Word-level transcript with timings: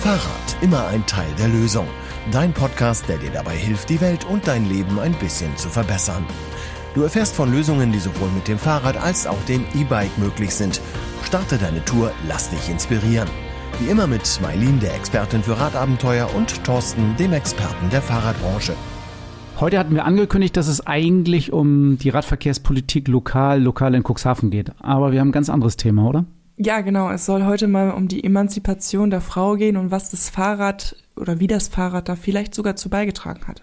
Fahrrad, 0.00 0.56
immer 0.62 0.86
ein 0.86 1.04
Teil 1.04 1.28
der 1.38 1.48
Lösung. 1.48 1.86
Dein 2.32 2.54
Podcast, 2.54 3.06
der 3.06 3.18
dir 3.18 3.32
dabei 3.32 3.54
hilft, 3.54 3.90
die 3.90 4.00
Welt 4.00 4.24
und 4.24 4.48
dein 4.48 4.66
Leben 4.66 4.98
ein 4.98 5.12
bisschen 5.12 5.54
zu 5.58 5.68
verbessern. 5.68 6.24
Du 6.94 7.02
erfährst 7.02 7.36
von 7.36 7.52
Lösungen, 7.52 7.92
die 7.92 7.98
sowohl 7.98 8.30
mit 8.30 8.48
dem 8.48 8.56
Fahrrad 8.58 8.96
als 8.96 9.26
auch 9.26 9.36
dem 9.46 9.62
E-Bike 9.74 10.16
möglich 10.16 10.54
sind. 10.54 10.80
Starte 11.22 11.58
deine 11.58 11.84
Tour, 11.84 12.12
lass 12.26 12.48
dich 12.48 12.70
inspirieren. 12.70 13.28
Wie 13.78 13.90
immer 13.90 14.06
mit 14.06 14.40
Mailin, 14.40 14.80
der 14.80 14.94
Expertin 14.94 15.42
für 15.42 15.60
Radabenteuer, 15.60 16.34
und 16.34 16.64
Thorsten, 16.64 17.14
dem 17.18 17.34
Experten 17.34 17.90
der 17.90 18.00
Fahrradbranche. 18.00 18.72
Heute 19.60 19.78
hatten 19.78 19.94
wir 19.94 20.06
angekündigt, 20.06 20.56
dass 20.56 20.68
es 20.68 20.86
eigentlich 20.86 21.52
um 21.52 21.98
die 21.98 22.08
Radverkehrspolitik 22.08 23.06
lokal, 23.06 23.62
lokal 23.62 23.94
in 23.94 24.02
Cuxhaven 24.02 24.48
geht. 24.48 24.72
Aber 24.80 25.12
wir 25.12 25.20
haben 25.20 25.28
ein 25.28 25.32
ganz 25.32 25.50
anderes 25.50 25.76
Thema, 25.76 26.08
oder? 26.08 26.24
Ja, 26.62 26.82
genau. 26.82 27.10
Es 27.10 27.24
soll 27.24 27.46
heute 27.46 27.68
mal 27.68 27.90
um 27.90 28.06
die 28.06 28.22
Emanzipation 28.22 29.08
der 29.08 29.22
Frau 29.22 29.54
gehen 29.54 29.78
und 29.78 29.90
was 29.90 30.10
das 30.10 30.28
Fahrrad 30.28 30.94
oder 31.16 31.40
wie 31.40 31.46
das 31.46 31.68
Fahrrad 31.68 32.10
da 32.10 32.16
vielleicht 32.16 32.54
sogar 32.54 32.76
zu 32.76 32.90
beigetragen 32.90 33.46
hat. 33.46 33.62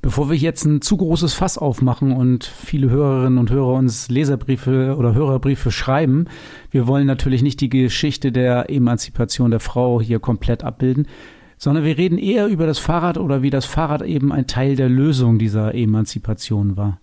Bevor 0.00 0.30
wir 0.30 0.36
jetzt 0.36 0.64
ein 0.64 0.80
zu 0.80 0.96
großes 0.96 1.34
Fass 1.34 1.58
aufmachen 1.58 2.12
und 2.12 2.44
viele 2.44 2.88
Hörerinnen 2.88 3.38
und 3.38 3.50
Hörer 3.50 3.74
uns 3.74 4.08
Leserbriefe 4.08 4.96
oder 4.96 5.14
Hörerbriefe 5.14 5.70
schreiben, 5.70 6.24
wir 6.70 6.86
wollen 6.86 7.06
natürlich 7.06 7.42
nicht 7.42 7.60
die 7.60 7.68
Geschichte 7.68 8.32
der 8.32 8.70
Emanzipation 8.70 9.50
der 9.50 9.60
Frau 9.60 10.00
hier 10.00 10.18
komplett 10.18 10.64
abbilden 10.64 11.06
sondern 11.56 11.84
wir 11.84 11.96
reden 11.96 12.18
eher 12.18 12.48
über 12.48 12.66
das 12.66 12.78
Fahrrad 12.78 13.16
oder 13.16 13.42
wie 13.42 13.48
das 13.48 13.64
Fahrrad 13.64 14.02
eben 14.02 14.32
ein 14.32 14.46
Teil 14.46 14.76
der 14.76 14.88
Lösung 14.88 15.38
dieser 15.38 15.74
Emanzipation 15.74 16.76
war. 16.76 17.00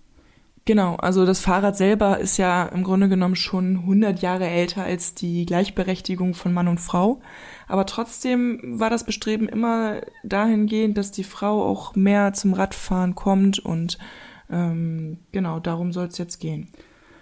Genau, 0.64 0.94
also 0.94 1.26
das 1.26 1.40
Fahrrad 1.40 1.76
selber 1.76 2.18
ist 2.18 2.36
ja 2.36 2.66
im 2.66 2.84
Grunde 2.84 3.08
genommen 3.08 3.34
schon 3.34 3.78
100 3.78 4.22
Jahre 4.22 4.46
älter 4.46 4.84
als 4.84 5.14
die 5.14 5.44
Gleichberechtigung 5.44 6.34
von 6.34 6.52
Mann 6.52 6.68
und 6.68 6.78
Frau. 6.78 7.20
Aber 7.66 7.84
trotzdem 7.84 8.60
war 8.78 8.88
das 8.88 9.04
Bestreben 9.04 9.48
immer 9.48 10.02
dahingehend, 10.22 10.96
dass 10.96 11.10
die 11.10 11.24
Frau 11.24 11.64
auch 11.64 11.96
mehr 11.96 12.32
zum 12.32 12.52
Radfahren 12.52 13.16
kommt 13.16 13.58
und 13.58 13.98
ähm, 14.50 15.18
genau 15.32 15.58
darum 15.58 15.92
soll 15.92 16.06
es 16.06 16.18
jetzt 16.18 16.38
gehen. 16.38 16.68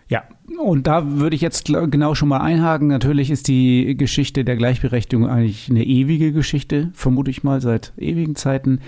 Ja, 0.09 0.25
und 0.59 0.87
da 0.87 1.09
würde 1.09 1.37
ich 1.37 1.41
jetzt 1.41 1.67
genau 1.67 2.15
schon 2.17 2.29
mal 2.29 2.41
einhaken. 2.41 2.89
Natürlich 2.89 3.31
ist 3.31 3.49
die 3.49 3.97
Geschichte 3.97 4.45
der 4.45 4.57
Gleichberechtigung 4.57 5.27
eigentlich 5.27 5.71
eine 5.71 5.85
ewige 5.85 6.33
Geschichte, 6.33 6.91
vermute 6.93 7.31
ich 7.31 7.45
mal, 7.45 7.61
seit 7.61 7.93
ewigen 7.97 8.35
Zeiten. 8.35 8.81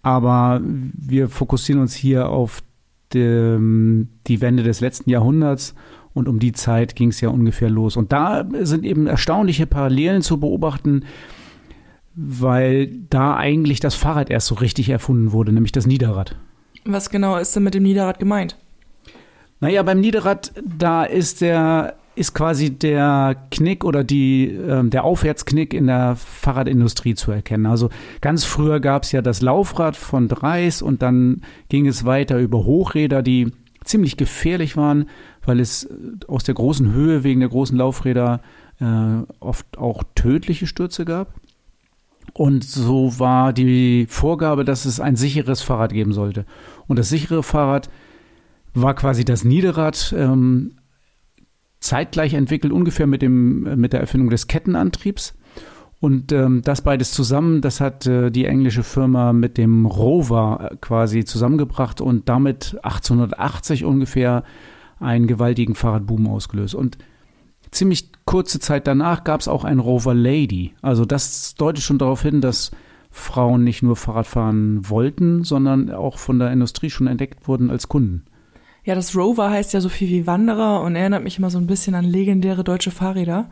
Aber 0.00 0.60
wir 0.64 1.28
fokussieren 1.28 1.80
uns 1.80 1.94
hier 1.94 2.30
auf 2.30 2.62
die, 3.14 4.06
die 4.26 4.40
Wende 4.40 4.62
des 4.62 4.80
letzten 4.80 5.10
Jahrhunderts 5.10 5.74
und 6.14 6.28
um 6.28 6.38
die 6.38 6.52
Zeit 6.52 6.94
ging 6.96 7.08
es 7.08 7.20
ja 7.20 7.28
ungefähr 7.28 7.70
los. 7.70 7.96
Und 7.96 8.12
da 8.12 8.44
sind 8.60 8.84
eben 8.84 9.06
erstaunliche 9.06 9.66
Parallelen 9.66 10.22
zu 10.22 10.38
beobachten, 10.38 11.04
weil 12.14 12.88
da 13.08 13.36
eigentlich 13.36 13.80
das 13.80 13.94
Fahrrad 13.94 14.30
erst 14.30 14.48
so 14.48 14.54
richtig 14.56 14.90
erfunden 14.90 15.32
wurde, 15.32 15.52
nämlich 15.52 15.72
das 15.72 15.86
Niederrad. 15.86 16.36
Was 16.84 17.10
genau 17.10 17.36
ist 17.38 17.56
denn 17.56 17.62
mit 17.62 17.74
dem 17.74 17.84
Niederrad 17.84 18.18
gemeint? 18.18 18.58
Naja, 19.60 19.82
beim 19.82 20.00
Niederrad, 20.00 20.52
da 20.64 21.04
ist 21.04 21.40
der 21.40 21.94
ist 22.14 22.34
quasi 22.34 22.70
der 22.70 23.36
Knick 23.50 23.84
oder 23.84 24.04
die, 24.04 24.46
äh, 24.48 24.84
der 24.84 25.04
Aufwärtsknick 25.04 25.72
in 25.72 25.86
der 25.86 26.16
Fahrradindustrie 26.16 27.14
zu 27.14 27.32
erkennen. 27.32 27.66
Also 27.66 27.88
ganz 28.20 28.44
früher 28.44 28.80
gab 28.80 29.04
es 29.04 29.12
ja 29.12 29.22
das 29.22 29.40
Laufrad 29.40 29.96
von 29.96 30.28
Dreis 30.28 30.82
und 30.82 31.02
dann 31.02 31.42
ging 31.68 31.86
es 31.86 32.04
weiter 32.04 32.38
über 32.38 32.64
Hochräder, 32.64 33.22
die 33.22 33.52
ziemlich 33.84 34.16
gefährlich 34.16 34.76
waren, 34.76 35.06
weil 35.44 35.58
es 35.58 35.88
aus 36.28 36.44
der 36.44 36.54
großen 36.54 36.92
Höhe 36.92 37.24
wegen 37.24 37.40
der 37.40 37.48
großen 37.48 37.76
Laufräder 37.76 38.40
äh, 38.80 38.84
oft 39.40 39.78
auch 39.78 40.02
tödliche 40.14 40.66
Stürze 40.66 41.04
gab. 41.04 41.34
Und 42.34 42.64
so 42.64 43.18
war 43.18 43.52
die 43.52 44.06
Vorgabe, 44.08 44.64
dass 44.64 44.84
es 44.84 45.00
ein 45.00 45.16
sicheres 45.16 45.62
Fahrrad 45.62 45.92
geben 45.92 46.12
sollte. 46.12 46.46
Und 46.86 46.98
das 46.98 47.08
sichere 47.08 47.42
Fahrrad 47.42 47.90
war 48.74 48.94
quasi 48.94 49.24
das 49.24 49.44
Niederrad 49.44 50.14
ähm, 50.16 50.76
zeitgleich 51.82 52.34
entwickelt, 52.34 52.72
ungefähr 52.72 53.06
mit, 53.06 53.22
dem, 53.22 53.78
mit 53.78 53.92
der 53.92 54.00
Erfindung 54.00 54.30
des 54.30 54.46
Kettenantriebs. 54.46 55.34
Und 56.00 56.32
ähm, 56.32 56.62
das 56.64 56.80
beides 56.80 57.12
zusammen, 57.12 57.60
das 57.60 57.80
hat 57.80 58.06
äh, 58.06 58.30
die 58.30 58.46
englische 58.46 58.82
Firma 58.82 59.32
mit 59.32 59.56
dem 59.56 59.86
Rover 59.86 60.70
äh, 60.72 60.76
quasi 60.80 61.24
zusammengebracht 61.24 62.00
und 62.00 62.28
damit 62.28 62.76
1880 62.82 63.84
ungefähr 63.84 64.42
einen 64.98 65.26
gewaltigen 65.26 65.76
Fahrradboom 65.76 66.26
ausgelöst. 66.26 66.74
Und 66.74 66.98
ziemlich 67.70 68.10
kurze 68.24 68.58
Zeit 68.58 68.86
danach 68.86 69.22
gab 69.22 69.40
es 69.40 69.48
auch 69.48 69.64
ein 69.64 69.78
Rover 69.78 70.14
Lady. 70.14 70.74
Also 70.82 71.04
das 71.04 71.54
deutet 71.54 71.84
schon 71.84 71.98
darauf 71.98 72.22
hin, 72.22 72.40
dass 72.40 72.72
Frauen 73.12 73.62
nicht 73.62 73.82
nur 73.82 73.94
Fahrrad 73.94 74.26
fahren 74.26 74.88
wollten, 74.88 75.44
sondern 75.44 75.90
auch 75.90 76.18
von 76.18 76.38
der 76.38 76.50
Industrie 76.50 76.90
schon 76.90 77.06
entdeckt 77.06 77.46
wurden 77.46 77.70
als 77.70 77.88
Kunden. 77.88 78.24
Ja, 78.84 78.96
das 78.96 79.14
Rover 79.16 79.50
heißt 79.50 79.72
ja 79.74 79.80
so 79.80 79.88
viel 79.88 80.08
wie 80.08 80.26
Wanderer 80.26 80.82
und 80.82 80.96
erinnert 80.96 81.22
mich 81.22 81.38
immer 81.38 81.50
so 81.50 81.58
ein 81.58 81.68
bisschen 81.68 81.94
an 81.94 82.04
legendäre 82.04 82.64
deutsche 82.64 82.90
Fahrräder. 82.90 83.48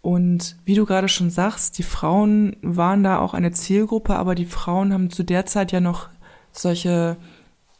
Und 0.00 0.56
wie 0.64 0.74
du 0.74 0.86
gerade 0.86 1.08
schon 1.08 1.30
sagst, 1.30 1.76
die 1.78 1.82
Frauen 1.82 2.56
waren 2.62 3.02
da 3.02 3.18
auch 3.18 3.34
eine 3.34 3.50
Zielgruppe, 3.50 4.14
aber 4.14 4.34
die 4.34 4.46
Frauen 4.46 4.92
haben 4.92 5.10
zu 5.10 5.24
der 5.24 5.44
Zeit 5.44 5.72
ja 5.72 5.80
noch 5.80 6.08
solche 6.52 7.16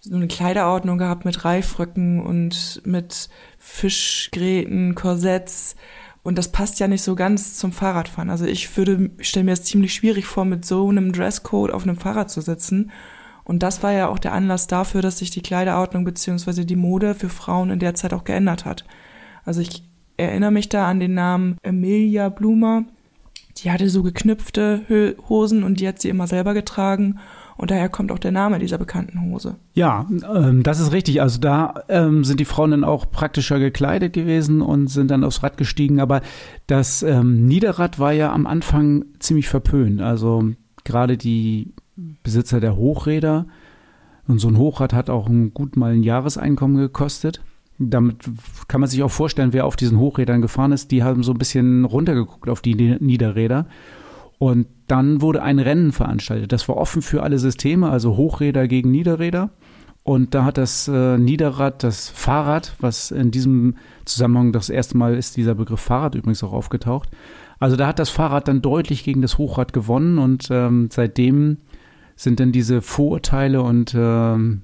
so 0.00 0.16
eine 0.16 0.28
Kleiderordnung 0.28 0.98
gehabt 0.98 1.24
mit 1.24 1.44
Reifröcken 1.44 2.20
und 2.20 2.82
mit 2.84 3.28
Fischgräten, 3.58 4.94
Korsetts. 4.94 5.76
Und 6.22 6.38
das 6.38 6.50
passt 6.50 6.80
ja 6.80 6.88
nicht 6.88 7.02
so 7.02 7.14
ganz 7.14 7.56
zum 7.56 7.72
Fahrradfahren. 7.72 8.30
Also 8.30 8.46
ich 8.46 8.76
würde, 8.76 9.10
stelle 9.20 9.44
mir 9.44 9.52
es 9.52 9.64
ziemlich 9.64 9.94
schwierig 9.94 10.26
vor, 10.26 10.44
mit 10.44 10.64
so 10.64 10.88
einem 10.88 11.12
Dresscode 11.12 11.70
auf 11.70 11.84
einem 11.84 11.96
Fahrrad 11.96 12.30
zu 12.30 12.40
sitzen 12.40 12.90
und 13.44 13.62
das 13.62 13.82
war 13.82 13.92
ja 13.92 14.08
auch 14.08 14.18
der 14.18 14.32
Anlass 14.32 14.66
dafür, 14.66 15.02
dass 15.02 15.18
sich 15.18 15.30
die 15.30 15.42
Kleiderordnung 15.42 16.04
beziehungsweise 16.04 16.64
die 16.64 16.76
Mode 16.76 17.14
für 17.14 17.28
Frauen 17.28 17.70
in 17.70 17.78
der 17.78 17.94
Zeit 17.94 18.12
auch 18.12 18.24
geändert 18.24 18.64
hat. 18.64 18.84
Also 19.44 19.60
ich 19.60 19.82
erinnere 20.16 20.50
mich 20.50 20.68
da 20.68 20.88
an 20.88 21.00
den 21.00 21.14
Namen 21.14 21.56
Emilia 21.62 22.28
Blumer. 22.28 22.84
Die 23.56 23.70
hatte 23.70 23.88
so 23.90 24.02
geknüpfte 24.02 25.16
Hosen 25.28 25.64
und 25.64 25.80
die 25.80 25.88
hat 25.88 26.00
sie 26.00 26.08
immer 26.08 26.26
selber 26.26 26.54
getragen. 26.54 27.18
Und 27.56 27.70
daher 27.70 27.90
kommt 27.90 28.10
auch 28.10 28.18
der 28.18 28.32
Name 28.32 28.58
dieser 28.58 28.78
bekannten 28.78 29.20
Hose. 29.20 29.56
Ja, 29.74 30.06
ähm, 30.34 30.62
das 30.62 30.80
ist 30.80 30.92
richtig. 30.92 31.20
Also 31.20 31.40
da 31.40 31.74
ähm, 31.90 32.24
sind 32.24 32.40
die 32.40 32.46
Frauen 32.46 32.70
dann 32.70 32.84
auch 32.84 33.10
praktischer 33.10 33.58
gekleidet 33.58 34.14
gewesen 34.14 34.62
und 34.62 34.86
sind 34.86 35.10
dann 35.10 35.24
aufs 35.24 35.42
Rad 35.42 35.58
gestiegen. 35.58 36.00
Aber 36.00 36.22
das 36.66 37.02
ähm, 37.02 37.46
Niederrad 37.46 37.98
war 37.98 38.12
ja 38.12 38.32
am 38.32 38.46
Anfang 38.46 39.04
ziemlich 39.18 39.48
verpönt. 39.48 40.00
Also 40.00 40.52
gerade 40.84 41.18
die 41.18 41.74
Besitzer 42.22 42.60
der 42.60 42.76
Hochräder. 42.76 43.46
Und 44.26 44.38
so 44.38 44.48
ein 44.48 44.58
Hochrad 44.58 44.92
hat 44.92 45.10
auch 45.10 45.28
ein 45.28 45.52
gut 45.54 45.76
mal 45.76 45.92
ein 45.92 46.02
Jahreseinkommen 46.02 46.76
gekostet. 46.76 47.42
Damit 47.78 48.30
kann 48.68 48.80
man 48.80 48.90
sich 48.90 49.02
auch 49.02 49.10
vorstellen, 49.10 49.52
wer 49.52 49.66
auf 49.66 49.76
diesen 49.76 49.98
Hochrädern 49.98 50.42
gefahren 50.42 50.72
ist. 50.72 50.90
Die 50.90 51.02
haben 51.02 51.22
so 51.22 51.32
ein 51.32 51.38
bisschen 51.38 51.84
runtergeguckt 51.84 52.48
auf 52.48 52.60
die 52.60 52.74
Niederräder. 52.74 53.66
Und 54.38 54.66
dann 54.86 55.20
wurde 55.20 55.42
ein 55.42 55.58
Rennen 55.58 55.92
veranstaltet. 55.92 56.52
Das 56.52 56.68
war 56.68 56.76
offen 56.76 57.02
für 57.02 57.22
alle 57.22 57.38
Systeme, 57.38 57.90
also 57.90 58.16
Hochräder 58.16 58.68
gegen 58.68 58.90
Niederräder. 58.90 59.50
Und 60.02 60.34
da 60.34 60.44
hat 60.44 60.56
das 60.56 60.88
äh, 60.88 61.18
Niederrad, 61.18 61.82
das 61.82 62.08
Fahrrad, 62.08 62.74
was 62.80 63.10
in 63.10 63.30
diesem 63.30 63.76
Zusammenhang 64.06 64.52
das 64.52 64.70
erste 64.70 64.96
Mal 64.96 65.14
ist 65.14 65.36
dieser 65.36 65.54
Begriff 65.54 65.80
Fahrrad 65.80 66.14
übrigens 66.14 66.42
auch 66.42 66.52
aufgetaucht. 66.52 67.10
Also 67.58 67.76
da 67.76 67.86
hat 67.86 67.98
das 67.98 68.08
Fahrrad 68.08 68.48
dann 68.48 68.62
deutlich 68.62 69.04
gegen 69.04 69.20
das 69.20 69.36
Hochrad 69.36 69.74
gewonnen 69.74 70.18
und 70.18 70.48
ähm, 70.50 70.88
seitdem 70.90 71.58
sind 72.20 72.38
denn 72.38 72.52
diese 72.52 72.82
Vorurteile 72.82 73.62
und 73.62 73.94
ähm, 73.96 74.60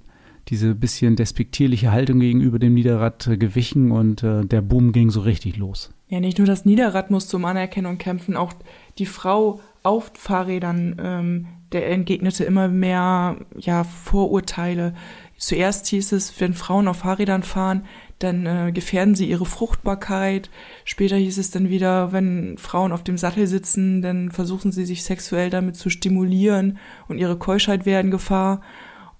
diese 0.49 0.75
bisschen 0.75 1.17
despektierliche 1.17 1.91
Haltung 1.91 2.21
gegenüber 2.21 2.59
dem 2.59 2.75
Niederrad 2.75 3.27
äh, 3.28 3.39
gewichen 3.39 3.93
und 3.93 4.22
äh, 4.22 4.44
der 4.44 4.61
Boom 4.61 4.93
ging 4.93 5.09
so 5.09 5.21
richtig 5.21 5.56
los. 5.56 5.91
Ja, 6.09 6.21
nicht 6.21 6.37
nur 6.37 6.47
das 6.47 6.66
Niederrad 6.66 7.11
musste 7.11 7.39
um 7.39 7.47
Anerkennung 7.47 7.97
kämpfen, 7.97 8.37
auch 8.37 8.53
die 8.99 9.06
Frau 9.06 9.61
auf 9.83 10.12
Fahrrädern, 10.15 10.97
ähm, 11.03 11.47
der 11.72 11.91
entgegnete 11.91 12.45
immer 12.45 12.69
mehr 12.69 13.39
ja, 13.57 13.84
Vorurteile. 13.84 14.92
Zuerst 15.38 15.86
hieß 15.88 16.12
es, 16.12 16.41
wenn 16.41 16.54
Frauen 16.54 16.88
auf 16.88 16.98
Fahrrädern 16.98 17.42
fahren, 17.42 17.84
dann 18.18 18.47
äh, 18.47 18.72
gefährden 18.72 19.15
sie 19.15 19.28
ihre 19.28 19.44
Fruchtbarkeit. 19.44 20.48
Später 20.84 21.16
hieß 21.16 21.36
es 21.36 21.50
dann 21.50 21.68
wieder, 21.68 22.12
wenn 22.12 22.56
Frauen 22.56 22.92
auf 22.92 23.04
dem 23.04 23.18
Sattel 23.18 23.47
sitzen, 23.47 24.00
dann 24.00 24.30
versuchen 24.30 24.72
sie 24.72 24.86
sich 24.86 25.04
sexuell 25.04 25.50
damit 25.50 25.77
zu 25.77 25.91
stimulieren 25.91 26.78
und 27.09 27.18
ihre 27.18 27.36
Keuschheit 27.36 27.84
wäre 27.84 28.00
in 28.00 28.10
Gefahr. 28.10 28.62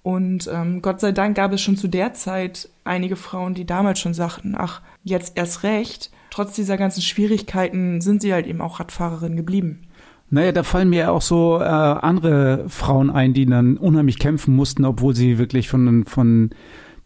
Und 0.01 0.49
ähm, 0.51 0.81
Gott 0.81 1.01
sei 1.01 1.11
Dank 1.11 1.35
gab 1.35 1.53
es 1.53 1.61
schon 1.61 1.77
zu 1.77 1.87
der 1.87 2.13
Zeit 2.13 2.69
einige 2.83 3.15
Frauen, 3.15 3.53
die 3.53 3.65
damals 3.65 3.99
schon 3.99 4.13
sagten, 4.13 4.55
ach, 4.57 4.81
jetzt 5.03 5.37
erst 5.37 5.63
recht. 5.63 6.11
Trotz 6.29 6.55
dieser 6.55 6.77
ganzen 6.77 7.01
Schwierigkeiten 7.01 8.01
sind 8.01 8.21
sie 8.21 8.33
halt 8.33 8.47
eben 8.47 8.61
auch 8.61 8.79
Radfahrerin 8.79 9.35
geblieben. 9.35 9.86
Naja, 10.29 10.51
da 10.51 10.63
fallen 10.63 10.89
mir 10.89 11.11
auch 11.11 11.21
so 11.21 11.59
äh, 11.59 11.63
andere 11.63 12.65
Frauen 12.67 13.09
ein, 13.09 13.33
die 13.33 13.45
dann 13.45 13.77
unheimlich 13.77 14.19
kämpfen 14.19 14.55
mussten, 14.55 14.83
obwohl 14.83 15.15
sie 15.15 15.37
wirklich 15.37 15.69
von, 15.69 16.05
von 16.05 16.49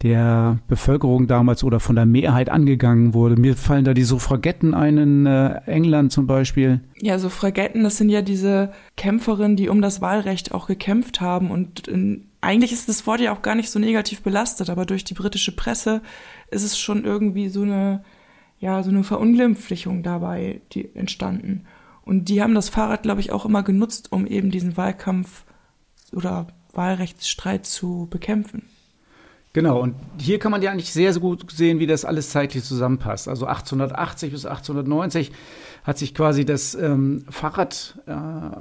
der 0.02 0.58
Bevölkerung 0.68 1.28
damals 1.28 1.64
oder 1.64 1.80
von 1.80 1.96
der 1.96 2.06
Mehrheit 2.06 2.50
angegangen 2.50 3.14
wurde. 3.14 3.40
Mir 3.40 3.56
fallen 3.56 3.86
da 3.86 3.94
die 3.94 4.04
Suffragetten 4.04 4.74
ein 4.74 4.98
in 4.98 5.26
äh, 5.26 5.62
England 5.66 6.12
zum 6.12 6.26
Beispiel. 6.26 6.82
Ja, 7.00 7.20
Suffragetten, 7.20 7.84
das 7.84 7.98
sind 7.98 8.10
ja 8.10 8.22
diese 8.22 8.72
Kämpferinnen, 8.98 9.56
die 9.56 9.70
um 9.70 9.82
das 9.82 10.02
Wahlrecht 10.02 10.54
auch 10.54 10.68
gekämpft 10.68 11.22
haben. 11.22 11.52
Und 11.52 11.88
in, 11.88 12.26
eigentlich 12.42 12.72
ist 12.72 12.90
das 12.90 13.06
Wort 13.06 13.22
ja 13.22 13.32
auch 13.34 13.44
gar 13.44 13.56
nicht 13.56 13.70
so 13.70 13.78
negativ 13.78 14.22
belastet, 14.22 14.70
aber 14.70 14.86
durch 14.86 15.04
die 15.04 15.14
britische 15.14 15.56
Presse 15.56 16.02
ist 16.50 16.64
es 16.64 16.80
schon 16.80 17.06
irgendwie 17.06 17.50
so 17.50 17.62
eine, 17.62 18.04
ja, 18.60 18.82
so 18.82 18.90
eine 18.90 19.04
Verunglimpflichung 19.04 20.02
dabei 20.02 20.62
die 20.74 20.90
entstanden. 20.96 21.66
Und 22.04 22.30
die 22.30 22.42
haben 22.42 22.56
das 22.56 22.70
Fahrrad, 22.70 23.04
glaube 23.04 23.22
ich, 23.22 23.32
auch 23.32 23.46
immer 23.46 23.64
genutzt, 23.64 24.12
um 24.12 24.26
eben 24.26 24.52
diesen 24.52 24.78
Wahlkampf 24.78 25.46
oder 26.14 26.48
Wahlrechtsstreit 26.74 27.66
zu 27.66 28.08
bekämpfen. 28.10 28.64
Genau, 29.54 29.82
und 29.82 29.96
hier 30.18 30.40
kann 30.40 30.52
man 30.52 30.62
ja 30.62 30.72
eigentlich 30.72 30.94
sehr, 30.94 31.12
sehr 31.12 31.22
gut 31.22 31.52
sehen, 31.52 31.80
wie 31.80 31.88
das 31.88 32.06
alles 32.06 32.30
zeitlich 32.30 32.64
zusammenpasst. 32.64 33.28
Also 33.28 33.46
1880 33.46 34.32
bis 34.32 34.46
1890 34.46 35.32
hat 35.84 35.98
sich 35.98 36.16
quasi 36.16 36.46
das 36.46 36.74
ähm, 36.74 37.26
Fahrrad 37.30 38.00
äh, 38.06 38.58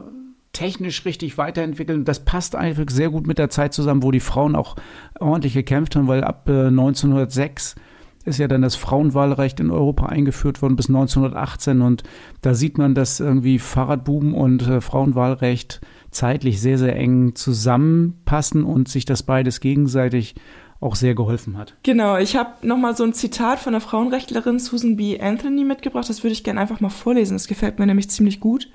technisch 0.53 1.05
richtig 1.05 1.39
weiterentwickelt. 1.39 1.97
Und 1.97 2.09
das 2.09 2.25
passt 2.25 2.57
einfach 2.57 2.85
sehr 2.91 3.11
gut 3.11 3.29
mit 3.29 3.39
der 3.39 3.51
Zeit 3.51 3.73
zusammen, 3.73 4.03
wo 4.03 4.11
die 4.11 4.21
Frauen 4.21 4.57
auch 4.57 4.75
ordentlich 5.21 5.55
gekämpft 5.55 5.95
haben, 5.95 6.09
weil 6.09 6.25
ab 6.25 6.49
äh, 6.49 6.67
1906 6.67 7.77
ist 8.25 8.39
ja 8.39 8.49
dann 8.49 8.63
das 8.63 8.77
Frauenwahlrecht 8.77 9.61
in 9.61 9.71
Europa 9.71 10.07
eingeführt 10.07 10.61
worden 10.61 10.77
bis 10.77 10.89
1918 10.89 11.81
und 11.81 12.03
da 12.43 12.55
sieht 12.55 12.77
man, 12.77 12.95
dass 12.95 13.21
irgendwie 13.21 13.59
Fahrradbuben 13.59 14.35
und 14.35 14.67
äh, 14.67 14.81
Frauenwahlrecht 14.81 15.81
zeitlich 16.11 16.61
sehr, 16.61 16.79
sehr 16.79 16.97
eng 16.97 17.35
zusammenpassen 17.35 18.65
und 18.65 18.89
sich 18.89 19.05
das 19.05 19.23
beides 19.23 19.61
gegenseitig 19.61 20.35
auch 20.81 20.97
sehr 20.97 21.15
geholfen 21.15 21.59
hat. 21.59 21.77
Genau, 21.83 22.17
ich 22.17 22.37
habe 22.37 22.67
nochmal 22.67 22.97
so 22.97 23.05
ein 23.05 23.13
Zitat 23.13 23.59
von 23.59 23.73
der 23.73 23.83
Frauenrechtlerin 23.83 24.59
Susan 24.59 24.97
B. 24.97 25.21
Anthony 25.21 25.65
mitgebracht, 25.65 26.09
das 26.09 26.23
würde 26.23 26.33
ich 26.33 26.45
gerne 26.45 26.61
einfach 26.61 26.81
mal 26.81 26.89
vorlesen, 26.89 27.35
das 27.35 27.49
gefällt 27.49 27.79
mir 27.79 27.87
nämlich 27.87 28.11
ziemlich 28.11 28.41
gut. 28.41 28.71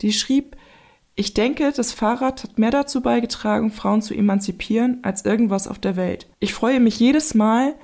Die 0.00 0.12
schrieb, 0.12 0.56
ich 1.16 1.34
denke, 1.34 1.72
das 1.74 1.92
Fahrrad 1.92 2.44
hat 2.44 2.58
mehr 2.60 2.70
dazu 2.70 3.00
beigetragen, 3.00 3.72
Frauen 3.72 4.02
zu 4.02 4.14
emanzipieren, 4.14 4.98
als 5.02 5.24
irgendwas 5.24 5.66
auf 5.66 5.80
der 5.80 5.96
Welt. 5.96 6.28
Ich 6.38 6.54
freue 6.54 6.78
mich 6.78 7.00
jedes 7.00 7.34
Mal, 7.34 7.74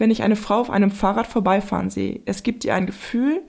wenn 0.00 0.10
ich 0.10 0.22
eine 0.22 0.36
Frau 0.36 0.60
auf 0.60 0.70
einem 0.70 0.90
Fahrrad 0.90 1.26
vorbeifahren 1.26 1.90
sehe. 1.90 2.20
Es 2.24 2.42
gibt 2.42 2.64
ihr 2.64 2.74
ein 2.74 2.86
Gefühl, 2.86 3.42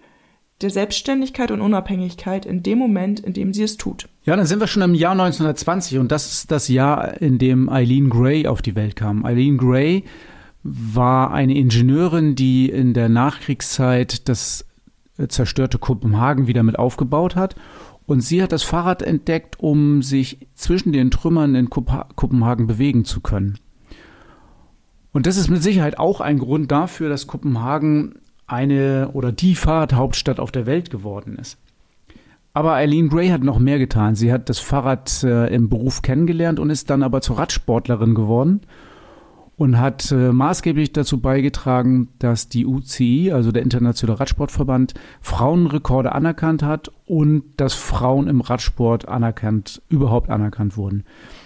der 0.61 0.69
Selbstständigkeit 0.69 1.49
und 1.49 1.61
Unabhängigkeit 1.61 2.45
in 2.45 2.61
dem 2.61 2.77
Moment, 2.77 3.19
in 3.19 3.33
dem 3.33 3.53
sie 3.53 3.63
es 3.63 3.77
tut. 3.77 4.07
Ja, 4.25 4.35
dann 4.35 4.45
sind 4.45 4.59
wir 4.59 4.67
schon 4.67 4.83
im 4.83 4.93
Jahr 4.93 5.13
1920 5.13 5.97
und 5.97 6.11
das 6.11 6.31
ist 6.31 6.51
das 6.51 6.67
Jahr, 6.67 7.19
in 7.21 7.39
dem 7.39 7.69
Eileen 7.69 8.09
Gray 8.09 8.45
auf 8.45 8.61
die 8.61 8.75
Welt 8.75 8.95
kam. 8.95 9.25
Eileen 9.25 9.57
Gray 9.57 10.03
war 10.63 11.31
eine 11.31 11.55
Ingenieurin, 11.55 12.35
die 12.35 12.69
in 12.69 12.93
der 12.93 13.09
Nachkriegszeit 13.09 14.29
das 14.29 14.65
zerstörte 15.27 15.79
Kopenhagen 15.79 16.47
wieder 16.47 16.63
mit 16.63 16.77
aufgebaut 16.77 17.35
hat. 17.35 17.55
Und 18.05 18.21
sie 18.21 18.43
hat 18.43 18.51
das 18.51 18.63
Fahrrad 18.63 19.01
entdeckt, 19.01 19.59
um 19.59 20.01
sich 20.01 20.47
zwischen 20.53 20.91
den 20.91 21.11
Trümmern 21.11 21.55
in 21.55 21.69
Kopenhagen 21.69 22.67
bewegen 22.67 23.05
zu 23.05 23.21
können. 23.21 23.57
Und 25.13 25.25
das 25.25 25.37
ist 25.37 25.49
mit 25.49 25.61
Sicherheit 25.61 25.99
auch 25.99 26.21
ein 26.21 26.39
Grund 26.39 26.71
dafür, 26.71 27.09
dass 27.09 27.27
Kopenhagen 27.27 28.15
eine 28.47 29.09
oder 29.13 29.31
die 29.31 29.55
Fahrradhauptstadt 29.55 30.39
auf 30.39 30.51
der 30.51 30.65
Welt 30.65 30.89
geworden 30.89 31.37
ist. 31.39 31.57
Aber 32.53 32.73
Eileen 32.73 33.09
Gray 33.09 33.29
hat 33.29 33.43
noch 33.43 33.59
mehr 33.59 33.79
getan. 33.79 34.15
Sie 34.15 34.31
hat 34.31 34.49
das 34.49 34.59
Fahrrad 34.59 35.23
äh, 35.23 35.53
im 35.53 35.69
Beruf 35.69 36.01
kennengelernt 36.01 36.59
und 36.59 36.69
ist 36.69 36.89
dann 36.89 37.03
aber 37.03 37.21
zur 37.21 37.37
Radsportlerin 37.39 38.13
geworden 38.13 38.61
und 39.55 39.79
hat 39.79 40.11
äh, 40.11 40.33
maßgeblich 40.33 40.91
dazu 40.91 41.21
beigetragen, 41.21 42.09
dass 42.19 42.49
die 42.49 42.65
UCI, 42.65 43.31
also 43.31 43.53
der 43.53 43.63
Internationale 43.63 44.19
Radsportverband, 44.19 44.95
Frauenrekorde 45.21 46.11
anerkannt 46.11 46.63
hat 46.63 46.91
und 47.05 47.43
dass 47.55 47.73
Frauen 47.73 48.27
im 48.27 48.41
Radsport 48.41 49.07
anerkannt, 49.07 49.81
überhaupt 49.87 50.29
anerkannt 50.29 50.75
wurden. 50.75 51.05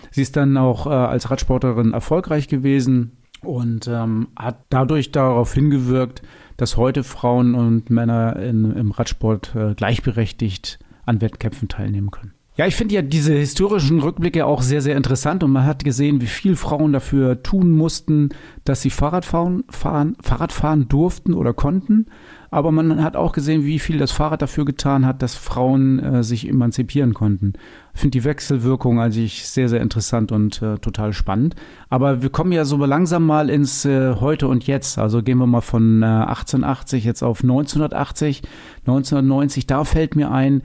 Sie 0.10 0.22
ist 0.22 0.36
dann 0.36 0.58
auch 0.58 0.88
äh, 0.88 0.90
als 0.90 1.30
Radsportlerin 1.30 1.94
erfolgreich 1.94 2.48
gewesen 2.48 3.12
und 3.46 3.88
ähm, 3.88 4.28
hat 4.38 4.58
dadurch 4.70 5.12
darauf 5.12 5.54
hingewirkt, 5.54 6.22
dass 6.58 6.78
heute 6.78 7.04
Frauen 7.04 7.56
und 7.56 7.90
Männer 7.90 8.38
in, 8.38 8.72
im 8.72 8.92
Radsport 8.92 9.56
äh, 9.56 9.74
gleichberechtigt 9.76 10.80
an 11.06 11.22
Wettkämpfen 11.22 11.68
teilnehmen 11.68 12.12
können. 12.12 12.34
Ja, 12.58 12.66
ich 12.66 12.76
finde 12.76 12.96
ja 12.96 13.02
diese 13.02 13.34
historischen 13.34 14.00
Rückblicke 14.00 14.46
auch 14.46 14.62
sehr, 14.62 14.82
sehr 14.82 14.96
interessant 14.96 15.44
und 15.44 15.52
man 15.52 15.66
hat 15.66 15.84
gesehen, 15.84 16.22
wie 16.22 16.28
viel 16.28 16.56
Frauen 16.56 16.94
dafür 16.94 17.44
tun 17.44 17.72
mussten, 17.72 18.30
dass 18.64 18.82
sie 18.82 18.90
Fahrrad 18.90 19.26
fahren, 19.26 19.66
fahren, 19.70 20.16
Fahrrad 20.22 20.54
fahren 20.54 20.88
durften 20.88 21.34
oder 21.34 21.54
konnten. 21.54 22.06
Aber 22.52 22.72
man 22.72 23.04
hat 23.04 23.18
auch 23.18 23.34
gesehen, 23.34 23.66
wie 23.66 23.80
viel 23.80 23.98
das 23.98 24.14
Fahrrad 24.14 24.42
dafür 24.42 24.64
getan 24.64 25.06
hat, 25.06 25.22
dass 25.22 25.36
Frauen 25.36 26.00
äh, 26.00 26.24
sich 26.24 26.48
emanzipieren 26.48 27.14
konnten. 27.14 27.54
Finde 27.98 28.20
die 28.20 28.26
Wechselwirkung 28.26 29.00
eigentlich 29.00 29.48
sehr, 29.48 29.70
sehr 29.70 29.80
interessant 29.80 30.34
und 30.34 30.62
äh, 30.62 30.78
total 30.80 31.14
spannend. 31.14 31.56
Aber 31.88 32.22
wir 32.22 32.30
kommen 32.30 32.52
ja 32.52 32.66
so 32.66 32.76
langsam 32.76 33.26
mal 33.26 33.50
ins 33.50 33.86
äh, 33.86 34.16
Heute 34.16 34.50
und 34.50 34.68
Jetzt. 34.68 34.98
Also 34.98 35.24
gehen 35.24 35.38
wir 35.38 35.48
mal 35.48 35.62
von 35.62 36.04
1880 36.04 37.06
äh, 37.06 37.08
jetzt 37.08 37.24
auf 37.24 37.42
1980, 37.42 38.42
1990. 38.82 39.66
Da 39.66 39.86
fällt 39.86 40.18
mir 40.18 40.30
ein, 40.30 40.62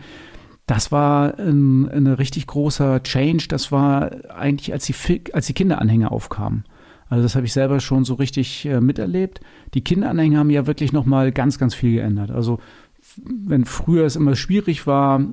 das 0.67 0.91
war 0.91 1.39
ein, 1.39 1.89
ein 1.89 2.09
richtig 2.09 2.49
großer 2.49 3.01
Change. 3.05 3.45
Das 3.49 3.71
war 3.71 4.11
eigentlich, 4.37 4.73
als 4.73 4.87
die, 4.87 5.23
als 5.33 5.47
die 5.47 5.55
Kinderanhänger 5.55 6.11
aufkamen. 6.11 6.65
Also 7.09 7.23
das 7.23 7.37
habe 7.37 7.47
ich 7.47 7.53
selber 7.53 7.79
schon 7.79 8.05
so 8.05 8.15
richtig 8.15 8.67
äh, 8.67 8.81
miterlebt. 8.81 9.41
Die 9.75 9.85
Kinderanhänger 9.85 10.41
haben 10.41 10.51
ja 10.51 10.67
wirklich 10.67 10.93
noch 10.93 11.07
mal 11.07 11.31
ganz, 11.31 11.59
ganz 11.59 11.77
viel 11.77 11.95
geändert. 11.95 12.33
Also 12.33 12.59
wenn 13.25 13.67
früher 13.67 14.05
es 14.05 14.17
immer 14.17 14.35
schwierig 14.35 14.89
war, 14.89 15.25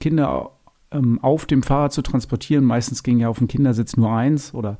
Kinder 0.00 0.50
ähm, 0.94 1.18
auf 1.22 1.46
dem 1.46 1.62
Fahrrad 1.62 1.92
zu 1.92 2.02
transportieren, 2.02 2.64
meistens 2.64 3.02
ging 3.02 3.18
ja 3.18 3.28
auf 3.28 3.38
dem 3.38 3.48
Kindersitz 3.48 3.96
nur 3.96 4.12
eins 4.12 4.54
oder 4.54 4.78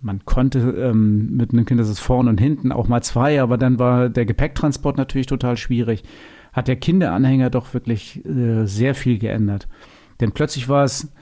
man 0.00 0.24
konnte 0.24 0.58
ähm, 0.60 1.36
mit 1.36 1.52
einem 1.52 1.64
Kindersitz 1.64 1.98
vorne 1.98 2.30
und 2.30 2.38
hinten 2.38 2.70
auch 2.70 2.86
mal 2.86 3.02
zwei, 3.02 3.42
aber 3.42 3.58
dann 3.58 3.80
war 3.80 4.08
der 4.08 4.26
Gepäcktransport 4.26 4.96
natürlich 4.96 5.26
total 5.26 5.56
schwierig 5.56 6.04
hat 6.52 6.68
der 6.68 6.76
Kinderanhänger 6.76 7.50
doch 7.50 7.72
wirklich 7.74 8.24
äh, 8.26 8.66
sehr 8.66 8.94
viel 8.94 9.18
geändert. 9.18 9.68
Denn 10.20 10.32
plötzlich 10.32 10.68
war 10.68 10.84
es 10.84 11.12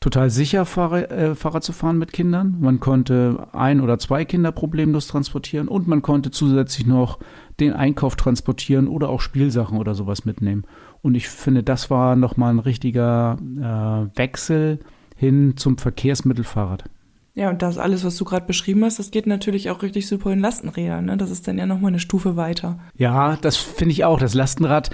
total 0.00 0.30
sicher, 0.30 0.64
Fahrrad, 0.64 1.10
äh, 1.10 1.34
Fahrrad 1.34 1.64
zu 1.64 1.72
fahren 1.72 1.98
mit 1.98 2.12
Kindern. 2.12 2.56
Man 2.60 2.80
konnte 2.80 3.48
ein 3.52 3.80
oder 3.80 3.98
zwei 3.98 4.24
Kinder 4.24 4.52
problemlos 4.52 5.06
transportieren 5.06 5.68
und 5.68 5.88
man 5.88 6.02
konnte 6.02 6.30
zusätzlich 6.30 6.86
noch 6.86 7.18
den 7.60 7.72
Einkauf 7.72 8.16
transportieren 8.16 8.88
oder 8.88 9.08
auch 9.08 9.20
Spielsachen 9.20 9.78
oder 9.78 9.94
sowas 9.94 10.24
mitnehmen. 10.24 10.64
Und 11.02 11.16
ich 11.16 11.28
finde, 11.28 11.62
das 11.62 11.90
war 11.90 12.16
nochmal 12.16 12.54
ein 12.54 12.60
richtiger 12.60 13.36
äh, 13.40 14.16
Wechsel 14.18 14.78
hin 15.16 15.56
zum 15.56 15.76
Verkehrsmittelfahrrad. 15.78 16.84
Ja, 17.34 17.48
und 17.50 17.62
das 17.62 17.78
alles, 17.78 18.04
was 18.04 18.16
du 18.16 18.24
gerade 18.24 18.46
beschrieben 18.46 18.84
hast, 18.84 18.98
das 18.98 19.10
geht 19.10 19.26
natürlich 19.26 19.70
auch 19.70 19.82
richtig 19.82 20.06
super 20.06 20.32
in 20.32 20.40
Lastenrädern. 20.40 21.06
Ne? 21.06 21.16
Das 21.16 21.30
ist 21.30 21.48
dann 21.48 21.58
ja 21.58 21.66
nochmal 21.66 21.90
eine 21.90 21.98
Stufe 21.98 22.36
weiter. 22.36 22.78
Ja, 22.96 23.36
das 23.36 23.56
finde 23.56 23.92
ich 23.92 24.04
auch. 24.04 24.20
Das 24.20 24.34
Lastenrad 24.34 24.90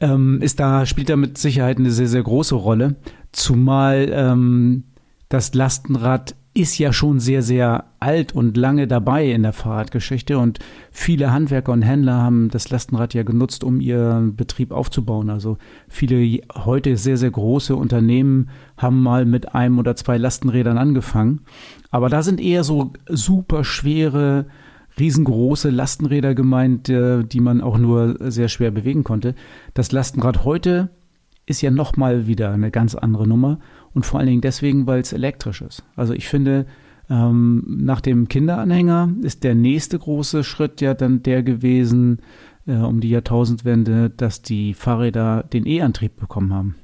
ähm, 0.00 0.40
ist 0.42 0.60
da, 0.60 0.84
spielt 0.84 1.08
da 1.08 1.16
mit 1.16 1.38
Sicherheit 1.38 1.78
eine 1.78 1.90
sehr, 1.90 2.08
sehr 2.08 2.22
große 2.22 2.54
Rolle. 2.54 2.96
Zumal 3.32 4.08
ähm, 4.12 4.84
das 5.28 5.54
Lastenrad 5.54 6.34
ist 6.58 6.76
ja 6.78 6.92
schon 6.92 7.20
sehr, 7.20 7.42
sehr 7.42 7.84
alt 8.00 8.32
und 8.34 8.56
lange 8.56 8.88
dabei 8.88 9.30
in 9.30 9.44
der 9.44 9.52
Fahrradgeschichte 9.52 10.38
und 10.38 10.58
viele 10.90 11.30
Handwerker 11.32 11.72
und 11.72 11.82
Händler 11.82 12.20
haben 12.20 12.48
das 12.48 12.68
Lastenrad 12.70 13.14
ja 13.14 13.22
genutzt, 13.22 13.62
um 13.62 13.80
ihren 13.80 14.34
Betrieb 14.34 14.72
aufzubauen. 14.72 15.30
Also 15.30 15.56
viele 15.88 16.40
heute 16.54 16.96
sehr, 16.96 17.16
sehr 17.16 17.30
große 17.30 17.76
Unternehmen 17.76 18.50
haben 18.76 19.02
mal 19.02 19.24
mit 19.24 19.54
einem 19.54 19.78
oder 19.78 19.94
zwei 19.94 20.18
Lastenrädern 20.18 20.78
angefangen. 20.78 21.42
Aber 21.92 22.08
da 22.08 22.22
sind 22.22 22.40
eher 22.40 22.64
so 22.64 22.92
super 23.08 23.62
schwere, 23.62 24.46
riesengroße 24.98 25.70
Lastenräder 25.70 26.34
gemeint, 26.34 26.88
äh, 26.88 27.22
die 27.22 27.40
man 27.40 27.60
auch 27.60 27.78
nur 27.78 28.16
sehr 28.30 28.48
schwer 28.48 28.72
bewegen 28.72 29.04
konnte. 29.04 29.36
Das 29.74 29.92
Lastenrad 29.92 30.44
heute 30.44 30.90
ist 31.46 31.62
ja 31.62 31.70
nochmal 31.70 32.26
wieder 32.26 32.50
eine 32.50 32.70
ganz 32.70 32.94
andere 32.94 33.26
Nummer 33.26 33.60
und 33.98 34.06
vor 34.06 34.20
allen 34.20 34.28
Dingen 34.28 34.40
deswegen, 34.40 34.86
weil 34.86 35.00
es 35.00 35.12
elektrisch 35.12 35.60
ist. 35.60 35.82
Also 35.96 36.12
ich 36.12 36.28
finde, 36.28 36.66
ähm, 37.10 37.64
nach 37.66 38.00
dem 38.00 38.28
Kinderanhänger 38.28 39.12
ist 39.22 39.42
der 39.42 39.56
nächste 39.56 39.98
große 39.98 40.44
Schritt 40.44 40.80
ja 40.80 40.94
dann 40.94 41.24
der 41.24 41.42
gewesen, 41.42 42.20
äh, 42.68 42.76
um 42.76 43.00
die 43.00 43.10
Jahrtausendwende, 43.10 44.08
dass 44.08 44.40
die 44.40 44.72
Fahrräder 44.74 45.42
den 45.52 45.66
E-Antrieb 45.66 46.14
bekommen 46.14 46.54
haben. 46.54 46.76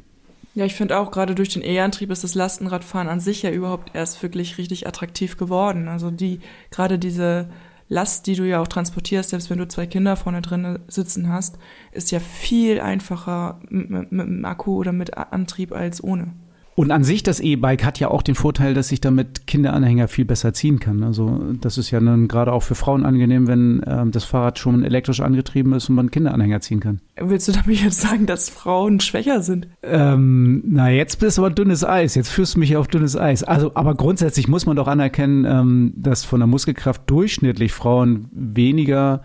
Ja, 0.56 0.64
ich 0.64 0.74
finde 0.74 0.98
auch, 0.98 1.12
gerade 1.12 1.36
durch 1.36 1.50
den 1.50 1.62
E-Antrieb 1.62 2.10
ist 2.10 2.24
das 2.24 2.34
Lastenradfahren 2.34 3.06
an 3.06 3.20
sich 3.20 3.42
ja 3.42 3.52
überhaupt 3.52 3.94
erst 3.94 4.20
wirklich 4.20 4.58
richtig 4.58 4.88
attraktiv 4.88 5.36
geworden. 5.36 5.86
Also 5.86 6.10
die, 6.10 6.40
gerade 6.72 6.98
diese 6.98 7.48
Last, 7.88 8.26
die 8.26 8.34
du 8.34 8.42
ja 8.42 8.60
auch 8.60 8.66
transportierst, 8.66 9.30
selbst 9.30 9.50
wenn 9.50 9.58
du 9.58 9.68
zwei 9.68 9.86
Kinder 9.86 10.16
vorne 10.16 10.42
drin 10.42 10.80
sitzen 10.88 11.28
hast, 11.28 11.58
ist 11.92 12.10
ja 12.10 12.18
viel 12.18 12.80
einfacher 12.80 13.60
mit, 13.68 13.88
mit, 13.88 14.10
mit 14.10 14.26
dem 14.26 14.44
Akku 14.44 14.74
oder 14.74 14.90
mit 14.90 15.16
Antrieb 15.16 15.70
als 15.70 16.02
ohne. 16.02 16.32
Und 16.76 16.90
an 16.90 17.04
sich, 17.04 17.22
das 17.22 17.38
E-Bike 17.38 17.84
hat 17.84 18.00
ja 18.00 18.08
auch 18.08 18.22
den 18.22 18.34
Vorteil, 18.34 18.74
dass 18.74 18.90
ich 18.90 19.00
damit 19.00 19.46
Kinderanhänger 19.46 20.08
viel 20.08 20.24
besser 20.24 20.52
ziehen 20.52 20.80
kann. 20.80 21.04
Also 21.04 21.40
das 21.60 21.78
ist 21.78 21.92
ja 21.92 22.00
dann 22.00 22.26
gerade 22.26 22.52
auch 22.52 22.64
für 22.64 22.74
Frauen 22.74 23.06
angenehm, 23.06 23.46
wenn 23.46 23.82
ähm, 23.86 24.10
das 24.10 24.24
Fahrrad 24.24 24.58
schon 24.58 24.82
elektrisch 24.82 25.20
angetrieben 25.20 25.72
ist 25.72 25.88
und 25.88 25.94
man 25.94 26.10
Kinderanhänger 26.10 26.60
ziehen 26.60 26.80
kann. 26.80 27.00
Willst 27.16 27.46
du 27.46 27.52
damit 27.52 27.80
jetzt 27.80 28.00
sagen, 28.00 28.26
dass 28.26 28.48
Frauen 28.48 28.98
schwächer 28.98 29.40
sind? 29.40 29.68
Ähm, 29.84 30.64
na, 30.66 30.90
jetzt 30.90 31.20
bist 31.20 31.38
du 31.38 31.42
aber 31.44 31.54
dünnes 31.54 31.84
Eis. 31.84 32.16
Jetzt 32.16 32.28
führst 32.28 32.56
du 32.56 32.58
mich 32.58 32.76
auf 32.76 32.88
dünnes 32.88 33.16
Eis. 33.16 33.44
Also, 33.44 33.72
aber 33.74 33.94
grundsätzlich 33.94 34.48
muss 34.48 34.66
man 34.66 34.74
doch 34.74 34.88
anerkennen, 34.88 35.44
ähm, 35.44 35.92
dass 35.96 36.24
von 36.24 36.40
der 36.40 36.48
Muskelkraft 36.48 37.02
durchschnittlich 37.08 37.72
Frauen 37.72 38.28
weniger 38.32 39.22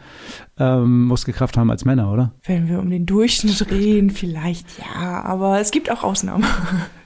ähm, 0.59 1.05
Muskelkraft 1.05 1.57
haben 1.57 1.71
als 1.71 1.83
Männer, 1.83 2.13
oder? 2.13 2.33
Wenn 2.43 2.67
wir 2.67 2.77
um 2.77 2.91
den 2.91 3.07
Durchschnitt 3.07 3.71
reden, 3.71 4.11
vielleicht 4.11 4.67
ja, 4.77 5.23
aber 5.23 5.59
es 5.59 5.71
gibt 5.71 5.91
auch 5.91 6.03
Ausnahmen. 6.03 6.45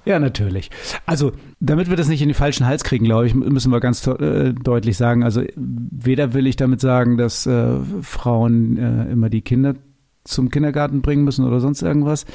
Ja, 0.06 0.20
natürlich. 0.20 0.70
Also, 1.06 1.32
damit 1.62 1.90
wir 1.90 1.96
das 1.96 2.10
nicht 2.10 2.22
in 2.22 2.28
den 2.28 2.36
falschen 2.36 2.66
Hals 2.66 2.84
kriegen, 2.84 3.06
glaube 3.06 3.26
ich, 3.26 3.34
müssen 3.34 3.72
wir 3.72 3.80
ganz 3.80 4.06
äh, 4.06 4.52
deutlich 4.52 4.98
sagen, 4.98 5.24
also 5.24 5.44
weder 5.56 6.34
will 6.34 6.46
ich 6.46 6.58
damit 6.58 6.82
sagen, 6.82 7.16
dass 7.16 7.48
äh, 7.48 7.78
Frauen 8.02 8.78
äh, 8.78 9.14
immer 9.14 9.30
die 9.30 9.44
Kinder 9.44 9.76
zum 10.24 10.50
Kindergarten 10.50 11.02
bringen 11.02 11.24
müssen 11.24 11.46
oder 11.46 11.60
sonst 11.60 11.82
irgendwas, 11.82 12.26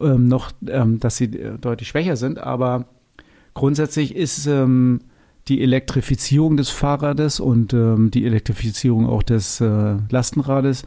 ähm, 0.00 0.28
noch, 0.28 0.52
ähm, 0.68 1.00
dass 1.00 1.16
sie 1.16 1.26
äh, 1.26 1.58
deutlich 1.58 1.88
schwächer 1.88 2.16
sind, 2.16 2.38
aber 2.38 2.86
grundsätzlich 3.54 4.14
ist 4.14 4.46
ähm, 4.46 5.00
die 5.48 5.62
Elektrifizierung 5.62 6.56
des 6.56 6.70
Fahrrades 6.70 7.38
und 7.38 7.72
ähm, 7.72 8.10
die 8.10 8.26
Elektrifizierung 8.26 9.06
auch 9.06 9.22
des 9.22 9.60
äh, 9.60 9.96
Lastenrades 10.10 10.84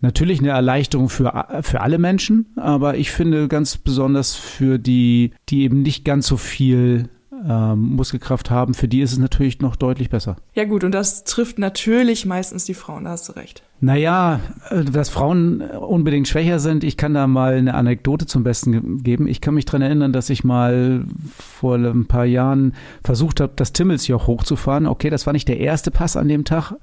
natürlich 0.00 0.38
eine 0.38 0.50
Erleichterung 0.50 1.08
für, 1.08 1.46
für 1.62 1.80
alle 1.80 1.98
Menschen, 1.98 2.46
aber 2.56 2.96
ich 2.96 3.10
finde 3.10 3.48
ganz 3.48 3.76
besonders 3.76 4.34
für 4.34 4.78
die, 4.78 5.32
die 5.48 5.62
eben 5.62 5.82
nicht 5.82 6.04
ganz 6.04 6.26
so 6.26 6.36
viel 6.36 7.08
ähm, 7.46 7.96
Muskelkraft 7.96 8.50
haben, 8.50 8.74
für 8.74 8.88
die 8.88 9.00
ist 9.00 9.12
es 9.12 9.18
natürlich 9.18 9.60
noch 9.60 9.76
deutlich 9.76 10.10
besser. 10.10 10.36
Ja 10.54 10.64
gut, 10.64 10.84
und 10.84 10.92
das 10.92 11.24
trifft 11.24 11.58
natürlich 11.58 12.26
meistens 12.26 12.64
die 12.64 12.74
Frauen, 12.74 13.04
da 13.04 13.10
hast 13.10 13.28
du 13.28 13.32
recht. 13.32 13.62
Naja, 13.80 14.40
äh, 14.68 14.84
dass 14.84 15.08
Frauen 15.08 15.62
unbedingt 15.62 16.28
schwächer 16.28 16.58
sind, 16.58 16.84
ich 16.84 16.96
kann 16.96 17.14
da 17.14 17.26
mal 17.26 17.54
eine 17.54 17.74
Anekdote 17.74 18.26
zum 18.26 18.44
Besten 18.44 19.02
geben. 19.02 19.26
Ich 19.26 19.40
kann 19.40 19.54
mich 19.54 19.64
daran 19.64 19.82
erinnern, 19.82 20.12
dass 20.12 20.30
ich 20.30 20.44
mal 20.44 21.04
vor 21.38 21.76
ein 21.76 22.06
paar 22.06 22.26
Jahren 22.26 22.74
versucht 23.04 23.40
habe, 23.40 23.52
das 23.56 23.72
Timmelsjoch 23.72 24.26
hochzufahren. 24.26 24.86
Okay, 24.86 25.10
das 25.10 25.26
war 25.26 25.32
nicht 25.32 25.48
der 25.48 25.60
erste 25.60 25.90
Pass 25.90 26.16
an 26.16 26.28
dem 26.28 26.44
Tag, 26.44 26.74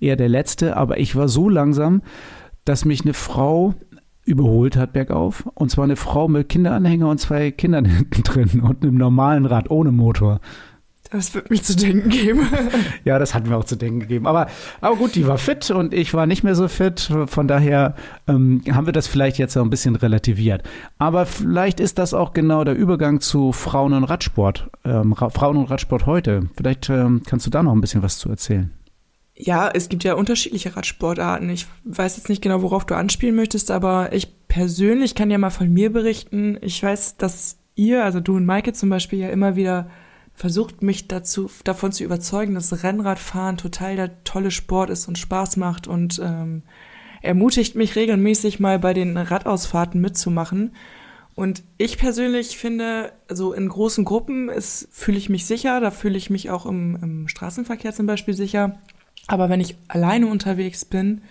eher 0.00 0.16
der 0.16 0.28
letzte, 0.28 0.76
aber 0.76 0.98
ich 0.98 1.16
war 1.16 1.28
so 1.28 1.48
langsam, 1.48 2.02
dass 2.64 2.84
mich 2.84 3.02
eine 3.02 3.14
Frau 3.14 3.74
überholt 4.26 4.76
hat 4.76 4.92
bergauf. 4.92 5.48
Und 5.54 5.70
zwar 5.70 5.84
eine 5.84 5.96
Frau 5.96 6.28
mit 6.28 6.48
Kinderanhänger 6.48 7.08
und 7.08 7.18
zwei 7.18 7.50
Kindern 7.50 7.84
hinten 7.86 8.22
drin 8.22 8.60
und 8.60 8.82
einem 8.82 8.96
normalen 8.96 9.46
Rad 9.46 9.70
ohne 9.70 9.92
Motor. 9.92 10.40
Das 11.10 11.34
wird 11.34 11.50
mich 11.50 11.62
zu 11.62 11.76
denken 11.76 12.08
geben. 12.08 12.48
ja, 13.04 13.18
das 13.18 13.34
hat 13.34 13.46
mir 13.46 13.56
auch 13.56 13.64
zu 13.64 13.76
denken 13.76 14.00
gegeben. 14.00 14.26
Aber, 14.26 14.48
aber 14.80 14.96
gut, 14.96 15.14
die 15.14 15.26
war 15.26 15.38
fit 15.38 15.70
und 15.70 15.94
ich 15.94 16.12
war 16.14 16.26
nicht 16.26 16.42
mehr 16.42 16.56
so 16.56 16.66
fit. 16.68 17.12
Von 17.26 17.46
daher 17.46 17.94
ähm, 18.26 18.62
haben 18.72 18.86
wir 18.86 18.92
das 18.92 19.06
vielleicht 19.06 19.38
jetzt 19.38 19.56
auch 19.56 19.62
ein 19.62 19.70
bisschen 19.70 19.96
relativiert. 19.96 20.62
Aber 20.98 21.24
vielleicht 21.26 21.78
ist 21.78 21.98
das 21.98 22.12
auch 22.12 22.32
genau 22.32 22.64
der 22.64 22.74
Übergang 22.74 23.20
zu 23.20 23.52
Frauen 23.52 23.92
und 23.92 24.04
Radsport. 24.04 24.68
Ähm, 24.84 25.14
Frauen 25.14 25.56
und 25.56 25.70
Radsport 25.70 26.06
heute. 26.06 26.48
Vielleicht 26.56 26.90
ähm, 26.90 27.22
kannst 27.24 27.46
du 27.46 27.50
da 27.50 27.62
noch 27.62 27.72
ein 27.72 27.80
bisschen 27.80 28.02
was 28.02 28.18
zu 28.18 28.28
erzählen. 28.28 28.72
Ja, 29.38 29.70
es 29.72 29.90
gibt 29.90 30.02
ja 30.02 30.14
unterschiedliche 30.14 30.74
Radsportarten. 30.74 31.50
Ich 31.50 31.66
weiß 31.84 32.16
jetzt 32.16 32.30
nicht 32.30 32.40
genau, 32.40 32.62
worauf 32.62 32.86
du 32.86 32.94
anspielen 32.94 33.36
möchtest, 33.36 33.70
aber 33.70 34.12
ich 34.14 34.46
persönlich 34.48 35.14
kann 35.14 35.30
ja 35.30 35.36
mal 35.36 35.50
von 35.50 35.70
mir 35.70 35.92
berichten. 35.92 36.58
Ich 36.62 36.82
weiß, 36.82 37.18
dass 37.18 37.58
ihr, 37.74 38.02
also 38.02 38.20
du 38.20 38.36
und 38.36 38.46
Maike 38.46 38.72
zum 38.72 38.88
Beispiel, 38.88 39.18
ja 39.18 39.28
immer 39.28 39.54
wieder 39.54 39.90
versucht, 40.34 40.82
mich 40.82 41.06
dazu, 41.06 41.50
davon 41.64 41.92
zu 41.92 42.02
überzeugen, 42.02 42.54
dass 42.54 42.82
Rennradfahren 42.82 43.58
total 43.58 43.96
der 43.96 44.24
tolle 44.24 44.50
Sport 44.50 44.88
ist 44.88 45.06
und 45.06 45.18
Spaß 45.18 45.58
macht 45.58 45.86
und 45.86 46.18
ähm, 46.22 46.62
ermutigt 47.22 47.74
mich 47.74 47.96
regelmäßig 47.96 48.58
mal 48.58 48.78
bei 48.78 48.94
den 48.94 49.16
Radausfahrten 49.16 50.00
mitzumachen. 50.00 50.74
Und 51.34 51.62
ich 51.76 51.98
persönlich 51.98 52.56
finde, 52.56 53.12
also 53.28 53.52
in 53.52 53.68
großen 53.68 54.06
Gruppen 54.06 54.50
fühle 54.90 55.18
ich 55.18 55.28
mich 55.28 55.44
sicher, 55.44 55.80
da 55.80 55.90
fühle 55.90 56.16
ich 56.16 56.30
mich 56.30 56.48
auch 56.48 56.64
im, 56.64 56.98
im 57.02 57.28
Straßenverkehr 57.28 57.92
zum 57.92 58.06
Beispiel 58.06 58.32
sicher. 58.32 58.78
Aber 59.26 59.48
wenn 59.48 59.60
ich 59.60 59.76
alleine 59.88 60.26
unterwegs 60.26 60.84
bin, 60.84 61.22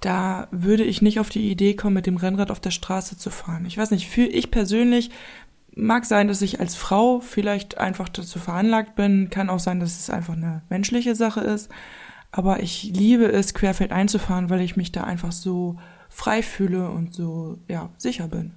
da 0.00 0.48
würde 0.50 0.84
ich 0.84 1.02
nicht 1.02 1.20
auf 1.20 1.30
die 1.30 1.50
Idee 1.50 1.74
kommen, 1.74 1.94
mit 1.94 2.06
dem 2.06 2.16
Rennrad 2.16 2.50
auf 2.50 2.60
der 2.60 2.70
Straße 2.70 3.16
zu 3.16 3.30
fahren. 3.30 3.64
Ich 3.66 3.78
weiß 3.78 3.90
nicht, 3.92 4.08
für 4.08 4.24
ich 4.24 4.50
persönlich 4.50 5.10
mag 5.74 6.04
sein, 6.04 6.28
dass 6.28 6.42
ich 6.42 6.60
als 6.60 6.74
Frau 6.74 7.20
vielleicht 7.20 7.78
einfach 7.78 8.08
dazu 8.08 8.38
veranlagt 8.38 8.96
bin, 8.96 9.30
kann 9.30 9.50
auch 9.50 9.58
sein, 9.58 9.78
dass 9.78 9.98
es 9.98 10.10
einfach 10.10 10.34
eine 10.34 10.62
menschliche 10.68 11.14
Sache 11.14 11.40
ist, 11.40 11.70
aber 12.32 12.62
ich 12.62 12.84
liebe 12.94 13.26
es, 13.26 13.54
querfeld 13.54 13.92
einzufahren, 13.92 14.50
weil 14.50 14.62
ich 14.62 14.76
mich 14.76 14.90
da 14.92 15.04
einfach 15.04 15.32
so 15.32 15.78
frei 16.08 16.42
fühle 16.42 16.90
und 16.90 17.14
so, 17.14 17.58
ja, 17.68 17.90
sicher 17.98 18.28
bin. 18.28 18.52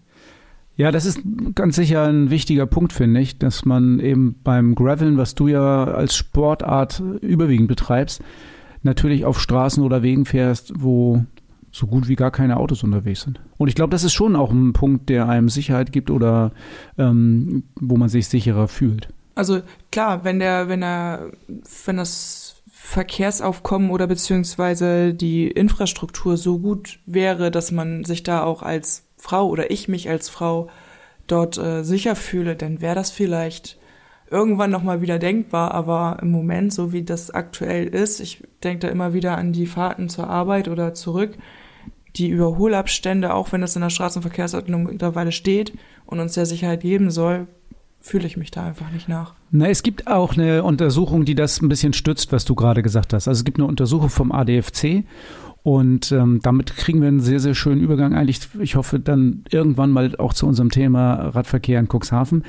Ja, 0.79 0.93
das 0.93 1.05
ist 1.05 1.19
ganz 1.55 1.75
sicher 1.75 2.07
ein 2.07 2.29
wichtiger 2.29 2.65
Punkt, 2.65 2.93
finde 2.93 3.19
ich, 3.19 3.37
dass 3.37 3.65
man 3.65 3.99
eben 3.99 4.39
beim 4.45 4.75
Graveln, 4.75 5.17
was 5.17 5.35
du 5.35 5.49
ja 5.49 5.83
als 5.83 6.15
Sportart 6.15 7.03
überwiegend 7.19 7.67
betreibst, 7.67 8.21
natürlich 8.81 9.25
auf 9.25 9.41
Straßen 9.41 9.83
oder 9.83 10.03
Wegen 10.03 10.23
fährst, 10.23 10.71
wo 10.77 11.25
so 11.69 11.85
gut 11.85 12.07
wie 12.07 12.15
gar 12.15 12.31
keine 12.31 12.55
Autos 12.55 12.81
unterwegs 12.81 13.23
sind. 13.23 13.41
Und 13.57 13.67
ich 13.67 13.75
glaube, 13.75 13.91
das 13.91 14.05
ist 14.05 14.13
schon 14.13 14.37
auch 14.37 14.51
ein 14.51 14.71
Punkt, 14.71 15.09
der 15.09 15.27
einem 15.27 15.49
Sicherheit 15.49 15.91
gibt 15.91 16.09
oder 16.09 16.53
ähm, 16.97 17.63
wo 17.75 17.97
man 17.97 18.07
sich 18.07 18.29
sicherer 18.29 18.69
fühlt. 18.69 19.09
Also 19.35 19.59
klar, 19.91 20.23
wenn 20.23 20.39
der, 20.39 20.69
wenn 20.69 20.81
er, 20.81 21.29
wenn 21.83 21.97
das 21.97 22.55
Verkehrsaufkommen 22.71 23.89
oder 23.89 24.07
beziehungsweise 24.07 25.13
die 25.13 25.49
Infrastruktur 25.49 26.37
so 26.37 26.57
gut 26.57 26.99
wäre, 27.05 27.51
dass 27.51 27.73
man 27.73 28.05
sich 28.05 28.23
da 28.23 28.43
auch 28.43 28.63
als 28.63 29.08
Frau 29.19 29.47
oder 29.47 29.69
ich 29.69 29.87
mich 29.87 30.09
als 30.09 30.29
Frau 30.29 30.69
dort 31.27 31.57
äh, 31.57 31.83
sicher 31.83 32.15
fühle, 32.15 32.55
dann 32.55 32.81
wäre 32.81 32.95
das 32.95 33.11
vielleicht 33.11 33.77
irgendwann 34.31 34.71
nochmal 34.71 35.01
wieder 35.01 35.19
denkbar, 35.19 35.71
aber 35.71 36.17
im 36.21 36.31
Moment, 36.31 36.73
so 36.73 36.93
wie 36.93 37.03
das 37.03 37.31
aktuell 37.31 37.87
ist, 37.87 38.19
ich 38.19 38.43
denke 38.63 38.87
da 38.87 38.87
immer 38.87 39.13
wieder 39.13 39.37
an 39.37 39.53
die 39.53 39.65
Fahrten 39.65 40.09
zur 40.09 40.29
Arbeit 40.29 40.67
oder 40.67 40.93
zurück, 40.93 41.37
die 42.15 42.29
Überholabstände, 42.29 43.33
auch 43.33 43.51
wenn 43.51 43.61
das 43.61 43.75
in 43.75 43.81
der 43.81 43.89
Straßenverkehrsordnung 43.89 44.83
mittlerweile 44.83 45.31
steht 45.31 45.73
und 46.05 46.19
uns 46.19 46.33
der 46.33 46.45
Sicherheit 46.45 46.81
geben 46.81 47.11
soll, 47.11 47.47
fühle 48.01 48.27
ich 48.27 48.37
mich 48.37 48.51
da 48.51 48.65
einfach 48.65 48.91
nicht 48.91 49.09
nach. 49.09 49.33
Na, 49.51 49.67
es 49.67 49.83
gibt 49.83 50.07
auch 50.07 50.33
eine 50.33 50.63
Untersuchung, 50.63 51.25
die 51.25 51.35
das 51.35 51.61
ein 51.61 51.69
bisschen 51.69 51.93
stützt, 51.93 52.31
was 52.31 52.45
du 52.45 52.55
gerade 52.55 52.81
gesagt 52.81 53.13
hast. 53.13 53.27
Also 53.27 53.39
es 53.39 53.45
gibt 53.45 53.59
eine 53.59 53.67
Untersuchung 53.67 54.09
vom 54.09 54.31
ADFC 54.31 55.03
und 55.63 56.11
ähm, 56.11 56.39
damit 56.41 56.75
kriegen 56.75 57.01
wir 57.01 57.07
einen 57.07 57.19
sehr, 57.19 57.39
sehr 57.39 57.53
schönen 57.53 57.81
Übergang 57.81 58.13
eigentlich. 58.13 58.39
Ich 58.59 58.75
hoffe 58.75 58.99
dann 58.99 59.43
irgendwann 59.51 59.91
mal 59.91 60.15
auch 60.17 60.33
zu 60.33 60.47
unserem 60.47 60.71
Thema 60.71 61.13
Radverkehr 61.29 61.79
in 61.79 61.87
Cuxhaven. 61.87 62.43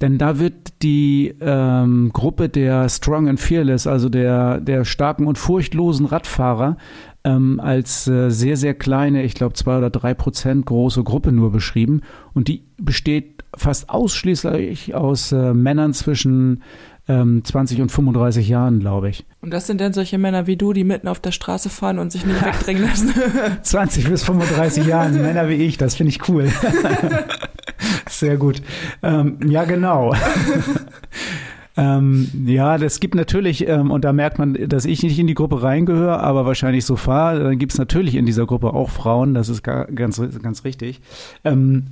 Denn 0.00 0.16
da 0.16 0.38
wird 0.38 0.82
die 0.82 1.34
ähm, 1.40 2.10
Gruppe 2.12 2.48
der 2.48 2.88
Strong 2.88 3.28
and 3.28 3.40
Fearless, 3.40 3.86
also 3.86 4.08
der, 4.08 4.60
der 4.60 4.84
starken 4.84 5.26
und 5.26 5.38
furchtlosen 5.38 6.06
Radfahrer, 6.06 6.76
ähm, 7.24 7.58
als 7.58 8.06
äh, 8.06 8.30
sehr, 8.30 8.56
sehr 8.56 8.74
kleine, 8.74 9.24
ich 9.24 9.34
glaube 9.34 9.54
zwei 9.54 9.76
oder 9.78 9.90
drei 9.90 10.14
Prozent 10.14 10.66
große 10.66 11.02
Gruppe 11.02 11.32
nur 11.32 11.50
beschrieben. 11.50 12.02
Und 12.32 12.46
die 12.46 12.64
besteht 12.76 13.44
fast 13.56 13.90
ausschließlich 13.90 14.94
aus 14.94 15.32
äh, 15.32 15.52
Männern 15.52 15.92
zwischen 15.94 16.62
ähm, 17.08 17.42
20 17.44 17.80
und 17.80 17.90
35 17.90 18.48
Jahren, 18.48 18.80
glaube 18.80 19.08
ich. 19.08 19.24
Und 19.40 19.50
das 19.50 19.66
sind 19.66 19.80
dann 19.80 19.92
solche 19.92 20.18
Männer 20.18 20.46
wie 20.46 20.56
du, 20.56 20.72
die 20.72 20.84
mitten 20.84 21.08
auf 21.08 21.20
der 21.20 21.32
Straße 21.32 21.70
fahren 21.70 21.98
und 21.98 22.12
sich 22.12 22.24
nicht 22.24 22.44
wegdrängen 22.44 22.82
lassen. 22.84 23.12
20 23.62 24.08
bis 24.08 24.24
35 24.24 24.86
Jahren, 24.86 25.20
Männer 25.20 25.48
wie 25.48 25.54
ich, 25.54 25.78
das 25.78 25.96
finde 25.96 26.10
ich 26.10 26.28
cool. 26.28 26.48
Sehr 28.08 28.36
gut. 28.36 28.62
Ähm, 29.02 29.38
ja, 29.46 29.64
genau. 29.64 30.14
Ähm, 31.78 32.28
ja, 32.44 32.76
das 32.76 32.98
gibt 32.98 33.14
natürlich, 33.14 33.68
ähm, 33.68 33.92
und 33.92 34.04
da 34.04 34.12
merkt 34.12 34.40
man, 34.40 34.54
dass 34.68 34.84
ich 34.84 35.04
nicht 35.04 35.16
in 35.16 35.28
die 35.28 35.34
Gruppe 35.34 35.62
reingehöre, 35.62 36.20
aber 36.20 36.44
wahrscheinlich 36.44 36.84
so 36.84 36.96
fahre, 36.96 37.44
dann 37.44 37.58
gibt 37.58 37.70
es 37.70 37.78
natürlich 37.78 38.16
in 38.16 38.26
dieser 38.26 38.46
Gruppe 38.46 38.74
auch 38.74 38.90
Frauen, 38.90 39.32
das 39.32 39.48
ist 39.48 39.62
gar, 39.62 39.84
ganz, 39.86 40.20
ganz 40.42 40.64
richtig. 40.64 41.00
Ähm, 41.44 41.84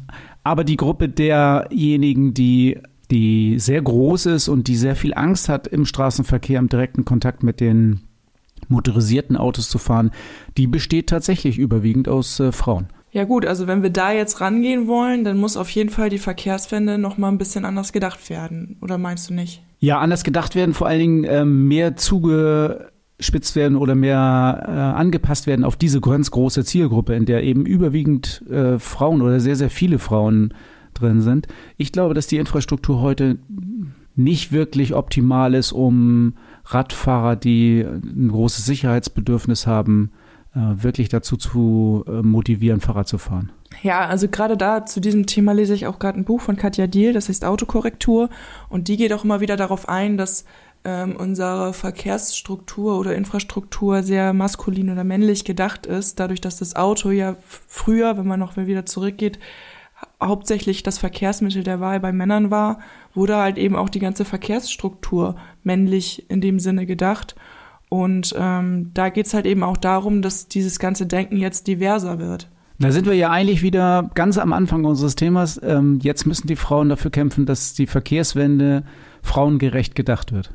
aber 0.43 0.65
die 0.65 0.77
Gruppe 0.77 1.09
derjenigen, 1.09 2.35
die 2.35 2.79
die 3.11 3.59
sehr 3.59 3.83
groß 3.83 4.27
ist 4.27 4.49
und 4.49 4.69
die 4.69 4.77
sehr 4.77 4.97
viel 4.97 5.15
Angst 5.15 5.49
hat, 5.49 5.67
im 5.67 5.85
Straßenverkehr 5.87 6.59
im 6.59 6.69
direkten 6.69 7.05
Kontakt 7.05 7.43
mit 7.43 7.61
den 7.61 8.01
motorisierten 8.69 9.37
Autos 9.37 9.69
zu 9.69 9.79
fahren, 9.79 10.11
die 10.57 10.67
besteht 10.67 11.09
tatsächlich 11.09 11.59
überwiegend 11.59 12.09
aus 12.09 12.41
äh, 12.41 12.53
Frauen. 12.53 12.89
Ja 13.13 13.25
gut, 13.25 13.47
also 13.47 13.67
wenn 13.67 13.83
wir 13.83 13.91
da 13.91 14.13
jetzt 14.13 14.41
rangehen 14.41 14.89
wollen, 14.89 15.25
dann 15.25 15.39
muss 15.39 15.57
auf 15.57 15.71
jeden 15.71 15.89
Fall 15.89 16.11
die 16.11 16.19
Verkehrswende 16.19 16.99
noch 16.99 17.17
mal 17.17 17.29
ein 17.29 17.39
bisschen 17.39 17.65
anders 17.65 17.93
gedacht 17.93 18.29
werden. 18.29 18.77
Oder 18.83 18.99
meinst 18.99 19.31
du 19.31 19.35
nicht? 19.35 19.63
Ja, 19.79 20.01
anders 20.01 20.23
gedacht 20.23 20.55
werden, 20.55 20.75
vor 20.75 20.87
allen 20.87 20.99
Dingen 20.99 21.25
ähm, 21.25 21.69
mehr 21.69 21.97
zugespitzt 21.97 23.57
werden 23.57 23.77
oder 23.77 23.95
mehr 23.95 24.65
äh, 24.67 24.71
angepasst 24.71 25.47
werden 25.47 25.65
auf 25.65 25.77
diese 25.77 26.01
ganz 26.01 26.31
große 26.31 26.65
Zielgruppe, 26.65 27.15
in 27.15 27.25
der 27.25 27.43
eben 27.43 27.65
überwiegend 27.65 28.43
äh, 28.51 28.79
Frauen 28.79 29.23
oder 29.23 29.41
sehr, 29.41 29.57
sehr 29.57 29.71
viele 29.71 29.99
Frauen 29.99 30.53
drin 31.01 31.21
sind. 31.21 31.47
Ich 31.77 31.93
glaube, 31.93 32.15
dass 32.15 32.27
die 32.27 32.39
Infrastruktur 32.39 33.01
heute 33.01 33.39
nicht 34.15 34.51
wirklich 34.51 34.95
optimal 34.95 35.55
ist, 35.55 35.73
um 35.73 36.35
Radfahrer, 36.65 37.37
die 37.37 37.81
ein 37.81 38.29
großes 38.29 38.65
Sicherheitsbedürfnis 38.65 39.67
haben, 39.67 40.11
äh, 40.55 40.83
wirklich 40.83 41.09
dazu 41.11 41.37
zu 41.37 42.05
äh, 42.09 42.23
motivieren, 42.23 42.81
Fahrrad 42.81 43.07
zu 43.07 43.19
fahren. 43.19 43.53
Ja, 43.83 44.07
also 44.07 44.27
gerade 44.29 44.57
da 44.57 44.87
zu 44.87 45.01
diesem 45.01 45.27
Thema 45.27 45.53
lese 45.53 45.75
ich 45.75 45.87
auch 45.87 45.99
gerade 45.99 46.19
ein 46.19 46.25
Buch 46.25 46.41
von 46.41 46.57
Katja 46.57 46.87
Diel, 46.87 47.13
das 47.13 47.29
heißt 47.29 47.45
Autokorrektur. 47.45 48.31
Und 48.71 48.89
die 48.89 48.97
geht 48.97 49.13
auch 49.13 49.25
immer 49.25 49.41
wieder 49.41 49.57
darauf 49.57 49.89
ein, 49.89 50.17
dass 50.17 50.45
ähm, 50.85 51.17
unsere 51.17 51.73
Verkehrsstruktur 51.73 52.99
oder 52.99 53.15
Infrastruktur 53.15 54.03
sehr 54.03 54.33
maskulin 54.33 54.91
oder 54.91 55.05
männlich 55.05 55.45
gedacht 55.45 55.85
ist, 55.85 56.21
dadurch, 56.21 56.41
dass 56.41 56.59
das 56.59 56.75
Auto 56.77 57.11
ja 57.11 57.37
früher, 57.43 58.17
wenn 58.17 58.27
man 58.27 58.41
noch 58.41 58.57
wieder 58.57 58.87
zurückgeht, 58.87 59.39
hauptsächlich 60.23 60.83
das 60.83 60.99
Verkehrsmittel 60.99 61.63
der 61.63 61.81
Wahl 61.81 62.01
bei 62.01 62.13
Männern 62.13 62.51
war, 62.51 62.79
wurde 63.15 63.37
halt 63.37 63.59
eben 63.59 63.77
auch 63.77 63.89
die 63.89 63.99
ganze 63.99 64.25
Verkehrsstruktur 64.25 65.37
männlich 65.63 66.29
in 66.31 66.41
dem 66.41 66.59
Sinne 66.59 66.87
gedacht. 66.87 67.35
Und 67.89 68.35
ähm, 68.37 68.91
da 68.95 69.11
geht's 69.11 69.35
halt 69.35 69.47
eben 69.47 69.63
auch 69.63 69.77
darum, 69.77 70.23
dass 70.23 70.49
dieses 70.49 70.79
ganze 70.79 71.07
Denken 71.07 71.37
jetzt 71.37 71.67
diverser 71.67 72.19
wird. 72.19 72.49
Da 72.79 72.91
sind 72.93 73.07
wir 73.07 73.15
ja 73.15 73.31
eigentlich 73.31 73.63
wieder 73.63 74.11
ganz 74.15 74.37
am 74.37 74.53
Anfang 74.53 74.85
unseres 74.85 75.15
Themas. 75.15 75.61
Ähm, 75.63 75.99
jetzt 76.03 76.27
müssen 76.27 76.47
die 76.47 76.57
Frauen 76.57 76.91
dafür 76.91 77.11
kämpfen, 77.11 77.47
dass 77.47 77.73
die 77.73 77.87
Verkehrswende 77.87 78.83
frauengerecht 79.23 79.95
gedacht 79.95 80.33
wird. 80.33 80.53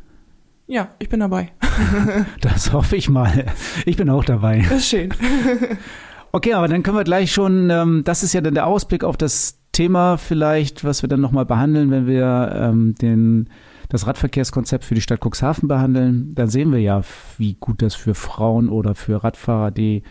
Ja, 0.68 0.90
ich 1.00 1.10
bin 1.10 1.20
dabei. 1.20 1.52
das 2.42 2.72
hoffe 2.74 2.96
ich 2.96 3.10
mal. 3.10 3.46
Ich 3.86 3.98
bin 3.98 4.10
auch 4.10 4.24
dabei. 4.24 4.60
Das 4.70 4.80
ist 4.80 4.90
schön. 4.90 5.14
Okay, 6.32 6.54
aber 6.54 6.68
dann 6.68 6.84
können 6.84 6.98
wir 6.98 7.04
gleich 7.04 7.32
schon, 7.32 7.70
ähm, 7.70 8.04
das 8.06 8.24
ist 8.24 8.34
ja 8.34 8.42
dann 8.42 8.54
der 8.54 8.68
Ausblick 8.68 9.04
auf 9.04 9.18
das 9.18 9.58
Thema 9.72 10.18
vielleicht, 10.18 10.84
was 10.84 11.02
wir 11.02 11.10
dann 11.10 11.22
nochmal 11.22 11.46
behandeln, 11.46 11.92
wenn 11.92 12.08
wir 12.08 12.52
ähm, 12.56 12.96
den 12.96 13.50
das 13.90 14.08
Radverkehrskonzept 14.08 14.86
für 14.86 14.96
die 14.96 15.02
Stadt 15.02 15.20
Cuxhaven 15.20 15.68
behandeln, 15.68 16.34
dann 16.34 16.48
sehen 16.48 16.72
wir 16.72 16.80
ja, 16.80 17.02
wie 17.38 17.56
gut 17.60 17.82
das 17.82 17.94
für 17.94 18.16
Frauen 18.16 18.70
oder 18.70 18.96
für 18.96 19.22
Radfahrer, 19.22 19.72
die 19.72 20.04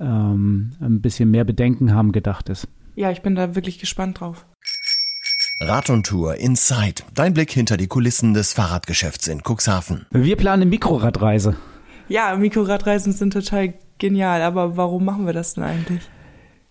ähm, 0.00 0.72
ein 0.80 1.00
bisschen 1.00 1.30
mehr 1.30 1.44
Bedenken 1.44 1.94
haben, 1.94 2.10
gedacht 2.10 2.48
ist. 2.48 2.66
Ja, 2.96 3.12
ich 3.12 3.22
bin 3.22 3.36
da 3.36 3.54
wirklich 3.54 3.78
gespannt 3.78 4.18
drauf. 4.18 4.46
Rad 5.60 5.90
und 5.90 6.06
Tour 6.06 6.36
Inside. 6.36 7.02
Dein 7.14 7.34
Blick 7.34 7.52
hinter 7.52 7.76
die 7.76 7.86
Kulissen 7.86 8.34
des 8.34 8.52
Fahrradgeschäfts 8.52 9.28
in 9.28 9.42
Cuxhaven. 9.46 10.06
Wir 10.10 10.36
planen 10.36 10.62
eine 10.62 10.70
Mikroradreise. 10.70 11.54
Ja, 12.08 12.34
Mikroradreisen 12.36 13.12
sind 13.12 13.32
total 13.32 13.74
genial, 14.00 14.42
aber 14.42 14.76
warum 14.76 15.04
machen 15.04 15.26
wir 15.26 15.32
das 15.32 15.54
denn 15.54 15.64
eigentlich? 15.64 16.10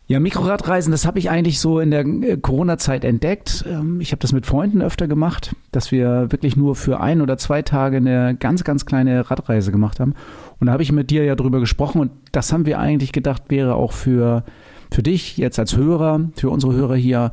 Ja, 0.09 0.19
Mikroradreisen, 0.19 0.89
das 0.89 1.05
habe 1.05 1.19
ich 1.19 1.29
eigentlich 1.29 1.59
so 1.59 1.79
in 1.79 1.91
der 1.91 2.03
äh, 2.03 2.35
Corona-Zeit 2.37 3.03
entdeckt. 3.03 3.63
Ähm, 3.69 4.01
ich 4.01 4.11
habe 4.11 4.19
das 4.19 4.33
mit 4.33 4.47
Freunden 4.47 4.81
öfter 4.81 5.07
gemacht, 5.07 5.55
dass 5.71 5.91
wir 5.91 6.31
wirklich 6.31 6.57
nur 6.57 6.75
für 6.75 6.99
ein 6.99 7.21
oder 7.21 7.37
zwei 7.37 7.61
Tage 7.61 7.97
eine 7.97 8.35
ganz, 8.35 8.63
ganz 8.63 8.87
kleine 8.87 9.29
Radreise 9.29 9.71
gemacht 9.71 9.99
haben. 9.99 10.15
Und 10.59 10.65
da 10.65 10.73
habe 10.73 10.81
ich 10.81 10.91
mit 10.91 11.11
dir 11.11 11.25
ja 11.25 11.35
drüber 11.35 11.59
gesprochen 11.59 12.01
und 12.01 12.11
das 12.31 12.51
haben 12.51 12.65
wir 12.65 12.79
eigentlich 12.79 13.11
gedacht, 13.11 13.43
wäre 13.49 13.75
auch 13.75 13.91
für, 13.91 14.43
für 14.91 15.03
dich 15.03 15.37
jetzt 15.37 15.59
als 15.59 15.77
Hörer, 15.77 16.31
für 16.35 16.49
unsere 16.49 16.73
Hörer 16.73 16.95
hier 16.95 17.31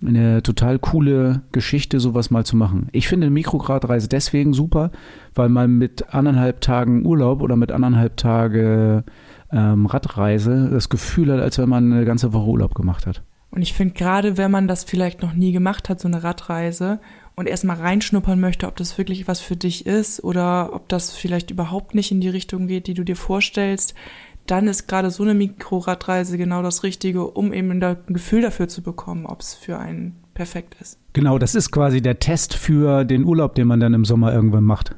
eine 0.00 0.42
total 0.42 0.78
coole 0.78 1.42
Geschichte, 1.52 2.00
sowas 2.00 2.30
mal 2.30 2.44
zu 2.44 2.56
machen. 2.56 2.88
Ich 2.92 3.08
finde 3.08 3.26
eine 3.26 3.34
Mikrogradreise 3.34 4.08
deswegen 4.08 4.52
super, 4.52 4.90
weil 5.34 5.48
man 5.48 5.72
mit 5.72 6.14
anderthalb 6.14 6.60
Tagen 6.60 7.04
Urlaub 7.04 7.42
oder 7.42 7.56
mit 7.56 7.72
anderthalb 7.72 8.16
Tage 8.16 9.04
ähm, 9.50 9.86
Radreise 9.86 10.68
das 10.70 10.88
Gefühl 10.88 11.32
hat, 11.32 11.40
als 11.40 11.58
wenn 11.58 11.68
man 11.68 11.92
eine 11.92 12.04
ganze 12.04 12.32
Woche 12.32 12.48
Urlaub 12.48 12.74
gemacht 12.74 13.06
hat. 13.06 13.22
Und 13.50 13.62
ich 13.62 13.72
finde 13.72 13.94
gerade, 13.94 14.36
wenn 14.36 14.50
man 14.50 14.68
das 14.68 14.84
vielleicht 14.84 15.22
noch 15.22 15.32
nie 15.32 15.52
gemacht 15.52 15.88
hat, 15.88 16.00
so 16.00 16.06
eine 16.06 16.22
Radreise 16.22 17.00
und 17.34 17.48
erstmal 17.48 17.78
reinschnuppern 17.78 18.38
möchte, 18.38 18.66
ob 18.66 18.76
das 18.76 18.98
wirklich 18.98 19.26
was 19.26 19.40
für 19.40 19.56
dich 19.56 19.86
ist 19.86 20.22
oder 20.22 20.74
ob 20.74 20.88
das 20.88 21.12
vielleicht 21.12 21.50
überhaupt 21.50 21.94
nicht 21.94 22.12
in 22.12 22.20
die 22.20 22.28
Richtung 22.28 22.66
geht, 22.66 22.88
die 22.88 22.94
du 22.94 23.04
dir 23.04 23.16
vorstellst, 23.16 23.94
dann 24.50 24.66
ist 24.66 24.88
gerade 24.88 25.10
so 25.10 25.22
eine 25.22 25.34
Mikroradreise 25.34 26.38
genau 26.38 26.62
das 26.62 26.82
Richtige, 26.82 27.24
um 27.24 27.52
eben 27.52 27.70
ein 27.70 27.96
Gefühl 28.08 28.42
dafür 28.42 28.68
zu 28.68 28.82
bekommen, 28.82 29.26
ob 29.26 29.40
es 29.40 29.54
für 29.54 29.78
einen 29.78 30.16
perfekt 30.34 30.76
ist. 30.80 30.98
Genau, 31.12 31.38
das 31.38 31.54
ist 31.54 31.70
quasi 31.70 32.00
der 32.00 32.18
Test 32.18 32.54
für 32.54 33.04
den 33.04 33.24
Urlaub, 33.24 33.54
den 33.54 33.66
man 33.66 33.80
dann 33.80 33.94
im 33.94 34.04
Sommer 34.04 34.32
irgendwann 34.32 34.64
macht. 34.64 34.94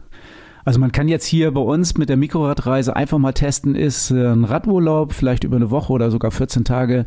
Also 0.64 0.78
man 0.78 0.92
kann 0.92 1.08
jetzt 1.08 1.24
hier 1.24 1.50
bei 1.52 1.60
uns 1.60 1.96
mit 1.96 2.08
der 2.08 2.16
Mikroradreise 2.16 2.94
einfach 2.94 3.18
mal 3.18 3.32
testen, 3.32 3.74
ist 3.74 4.10
äh, 4.10 4.32
ein 4.32 4.44
Radurlaub 4.44 5.12
vielleicht 5.12 5.44
über 5.44 5.56
eine 5.56 5.70
Woche 5.70 5.92
oder 5.92 6.10
sogar 6.10 6.30
14 6.30 6.64
Tage 6.64 7.06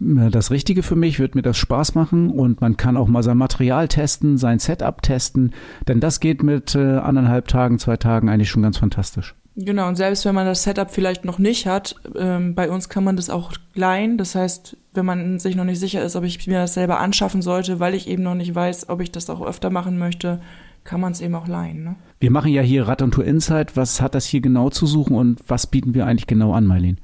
äh, 0.00 0.30
das 0.30 0.50
Richtige 0.50 0.82
für 0.82 0.96
mich, 0.96 1.18
wird 1.18 1.34
mir 1.34 1.42
das 1.42 1.58
Spaß 1.58 1.94
machen 1.94 2.30
und 2.30 2.60
man 2.60 2.76
kann 2.76 2.96
auch 2.96 3.08
mal 3.08 3.22
sein 3.22 3.36
Material 3.36 3.88
testen, 3.88 4.38
sein 4.38 4.58
Setup 4.58 5.02
testen, 5.02 5.52
denn 5.86 6.00
das 6.00 6.20
geht 6.20 6.42
mit 6.42 6.74
äh, 6.74 6.96
anderthalb 6.96 7.48
Tagen, 7.48 7.78
zwei 7.78 7.98
Tagen 7.98 8.28
eigentlich 8.28 8.50
schon 8.50 8.62
ganz 8.62 8.78
fantastisch. 8.78 9.34
Genau, 9.60 9.88
und 9.88 9.96
selbst 9.96 10.24
wenn 10.24 10.36
man 10.36 10.46
das 10.46 10.62
Setup 10.62 10.88
vielleicht 10.88 11.24
noch 11.24 11.40
nicht 11.40 11.66
hat, 11.66 11.96
ähm, 12.16 12.54
bei 12.54 12.70
uns 12.70 12.88
kann 12.88 13.02
man 13.02 13.16
das 13.16 13.28
auch 13.28 13.52
leihen. 13.74 14.16
Das 14.16 14.36
heißt, 14.36 14.76
wenn 14.94 15.04
man 15.04 15.40
sich 15.40 15.56
noch 15.56 15.64
nicht 15.64 15.80
sicher 15.80 16.00
ist, 16.00 16.14
ob 16.14 16.22
ich 16.22 16.46
mir 16.46 16.60
das 16.60 16.74
selber 16.74 17.00
anschaffen 17.00 17.42
sollte, 17.42 17.80
weil 17.80 17.94
ich 17.94 18.06
eben 18.06 18.22
noch 18.22 18.36
nicht 18.36 18.54
weiß, 18.54 18.88
ob 18.88 19.00
ich 19.00 19.10
das 19.10 19.28
auch 19.28 19.44
öfter 19.44 19.70
machen 19.70 19.98
möchte, 19.98 20.40
kann 20.84 21.00
man 21.00 21.10
es 21.10 21.20
eben 21.20 21.34
auch 21.34 21.48
leihen. 21.48 21.82
Ne? 21.82 21.96
Wir 22.20 22.30
machen 22.30 22.52
ja 22.52 22.62
hier 22.62 22.86
Rad 22.86 23.02
und 23.02 23.10
Tour 23.10 23.24
Insight. 23.24 23.76
Was 23.76 24.00
hat 24.00 24.14
das 24.14 24.26
hier 24.26 24.40
genau 24.40 24.70
zu 24.70 24.86
suchen 24.86 25.16
und 25.16 25.40
was 25.48 25.66
bieten 25.66 25.92
wir 25.92 26.06
eigentlich 26.06 26.28
genau 26.28 26.52
an, 26.52 26.64
Marlene? 26.64 26.98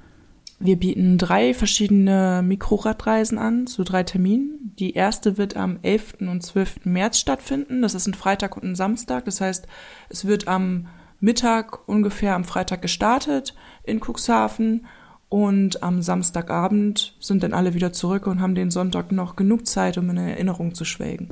Wir 0.61 0.77
bieten 0.77 1.19
drei 1.19 1.55
verschiedene 1.55 2.41
Mikroradreisen 2.45 3.37
an 3.37 3.67
zu 3.67 3.83
drei 3.83 4.05
Terminen. 4.05 4.73
Die 4.79 4.93
erste 4.93 5.39
wird 5.39 5.57
am 5.57 5.81
11. 5.83 6.19
und 6.21 6.41
12. 6.41 6.85
März 6.85 7.19
stattfinden. 7.19 7.83
Das 7.83 7.95
ist 7.95 8.07
ein 8.07 8.15
Freitag 8.15 8.57
und 8.57 8.63
ein 8.63 8.75
Samstag. 8.77 9.25
Das 9.25 9.41
heißt, 9.41 9.67
es 10.09 10.25
wird 10.25 10.47
am 10.47 10.87
Mittag 11.25 11.89
ungefähr 11.89 12.35
am 12.35 12.45
Freitag 12.45 12.83
gestartet 12.83 13.55
in 13.83 13.99
Cuxhaven 13.99 14.85
und 15.31 15.83
am 15.83 16.03
Samstagabend 16.03 17.17
sind 17.19 17.43
dann 17.43 17.55
alle 17.55 17.73
wieder 17.73 17.95
zurück 17.95 18.27
und 18.27 18.43
haben 18.43 18.55
den 18.55 18.71
Sonntag 18.71 19.11
noch 19.11 19.35
genug 19.35 19.67
Zeit, 19.67 19.97
um 19.97 20.11
in 20.11 20.19
Erinnerung 20.19 20.75
zu 20.75 20.85
schwelgen. 20.85 21.31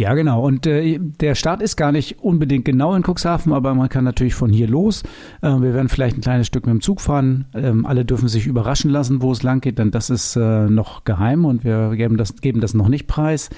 Ja, 0.00 0.14
genau. 0.14 0.42
Und 0.46 0.66
äh, 0.66 0.98
der 0.98 1.34
Start 1.34 1.60
ist 1.60 1.76
gar 1.76 1.92
nicht 1.92 2.20
unbedingt 2.20 2.64
genau 2.64 2.94
in 2.94 3.02
Cuxhaven, 3.02 3.52
aber 3.52 3.74
man 3.74 3.90
kann 3.90 4.02
natürlich 4.02 4.34
von 4.34 4.50
hier 4.50 4.66
los. 4.66 5.02
Äh, 5.42 5.50
wir 5.60 5.74
werden 5.74 5.90
vielleicht 5.90 6.16
ein 6.16 6.22
kleines 6.22 6.46
Stück 6.46 6.64
mit 6.64 6.72
dem 6.72 6.80
Zug 6.80 7.02
fahren. 7.02 7.44
Ähm, 7.52 7.84
alle 7.84 8.06
dürfen 8.06 8.26
sich 8.26 8.46
überraschen 8.46 8.90
lassen, 8.90 9.20
wo 9.20 9.30
es 9.30 9.42
lang 9.42 9.60
geht, 9.60 9.78
denn 9.78 9.90
das 9.90 10.08
ist 10.08 10.36
äh, 10.36 10.70
noch 10.70 11.04
geheim 11.04 11.44
und 11.44 11.64
wir 11.64 11.90
geben 11.96 12.16
das, 12.16 12.36
geben 12.36 12.62
das 12.62 12.72
noch 12.72 12.88
nicht 12.88 13.08
preis. 13.08 13.50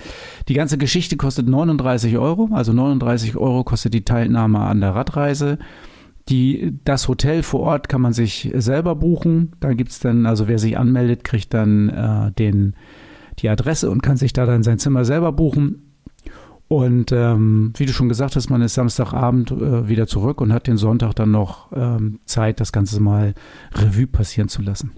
Die 0.49 0.55
ganze 0.55 0.79
Geschichte 0.79 1.17
kostet 1.17 1.47
39 1.47 2.19
Euro, 2.19 2.49
also 2.51 2.73
39 2.73 3.37
Euro 3.37 3.63
kostet 3.63 3.95
die 3.95 4.05
Teilnahme 4.05 4.59
an 4.59 4.81
der 4.81 4.97
Radreise. 4.97 5.61
Die, 6.29 6.77
das 6.85 7.07
Hotel 7.07 7.45
vor 7.45 7.61
Ort 7.61 7.89
kann 7.89 8.01
man 8.01 8.15
sich 8.15 8.51
selber 8.53 8.97
buchen. 8.97 9.53
Da 9.61 9.75
gibt 9.75 9.93
es 9.93 10.01
dann, 10.01 10.27
also 10.27 10.49
wer 10.49 10.59
sich 10.59 10.77
anmeldet, 10.77 11.23
kriegt 11.23 11.55
dann 11.55 11.89
äh, 11.89 12.33
den, 12.33 12.75
die 13.39 13.49
Adresse 13.49 13.89
und 13.93 14.03
kann 14.03 14.17
sich 14.17 14.33
da 14.33 14.45
dann 14.45 14.65
sein 14.65 14.81
Zimmer 14.81 15.05
selber 15.05 15.31
buchen. 15.31 15.92
Und 16.73 17.13
ähm, 17.13 17.75
wie 17.77 17.85
du 17.85 17.93
schon 17.93 18.09
gesagt 18.09 18.35
hast, 18.35 18.49
man 18.49 18.63
ist 18.63 18.73
Samstagabend 18.73 19.51
äh, 19.51 19.89
wieder 19.89 20.07
zurück 20.07 20.41
und 20.41 20.55
hat 20.55 20.67
den 20.67 20.79
Sonntag 20.79 21.13
dann 21.13 21.31
noch 21.31 21.71
ähm, 21.77 22.19
Zeit, 22.25 22.61
das 22.61 22.73
Ganze 22.73 22.99
mal 22.99 23.35
Revue 23.75 24.07
passieren 24.07 24.49
zu 24.49 24.63
lassen. 24.63 24.93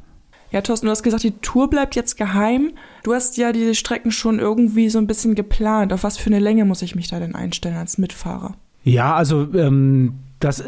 Ja, 0.52 0.60
Thorsten, 0.60 0.86
du 0.86 0.92
hast 0.92 1.02
gesagt, 1.02 1.24
die 1.24 1.32
Tour 1.32 1.68
bleibt 1.68 1.96
jetzt 1.96 2.16
geheim. 2.16 2.74
Du 3.02 3.12
hast 3.12 3.36
ja 3.38 3.50
diese 3.50 3.74
Strecken 3.74 4.12
schon 4.12 4.38
irgendwie 4.38 4.88
so 4.88 4.98
ein 4.98 5.08
bisschen 5.08 5.34
geplant. 5.34 5.92
Auf 5.92 6.04
was 6.04 6.16
für 6.16 6.28
eine 6.28 6.38
Länge 6.38 6.64
muss 6.64 6.80
ich 6.80 6.94
mich 6.94 7.08
da 7.08 7.18
denn 7.18 7.34
einstellen 7.34 7.76
als 7.76 7.98
Mitfahrer? 7.98 8.54
Ja, 8.84 9.16
also 9.16 9.52
ähm, 9.54 10.20
das 10.38 10.62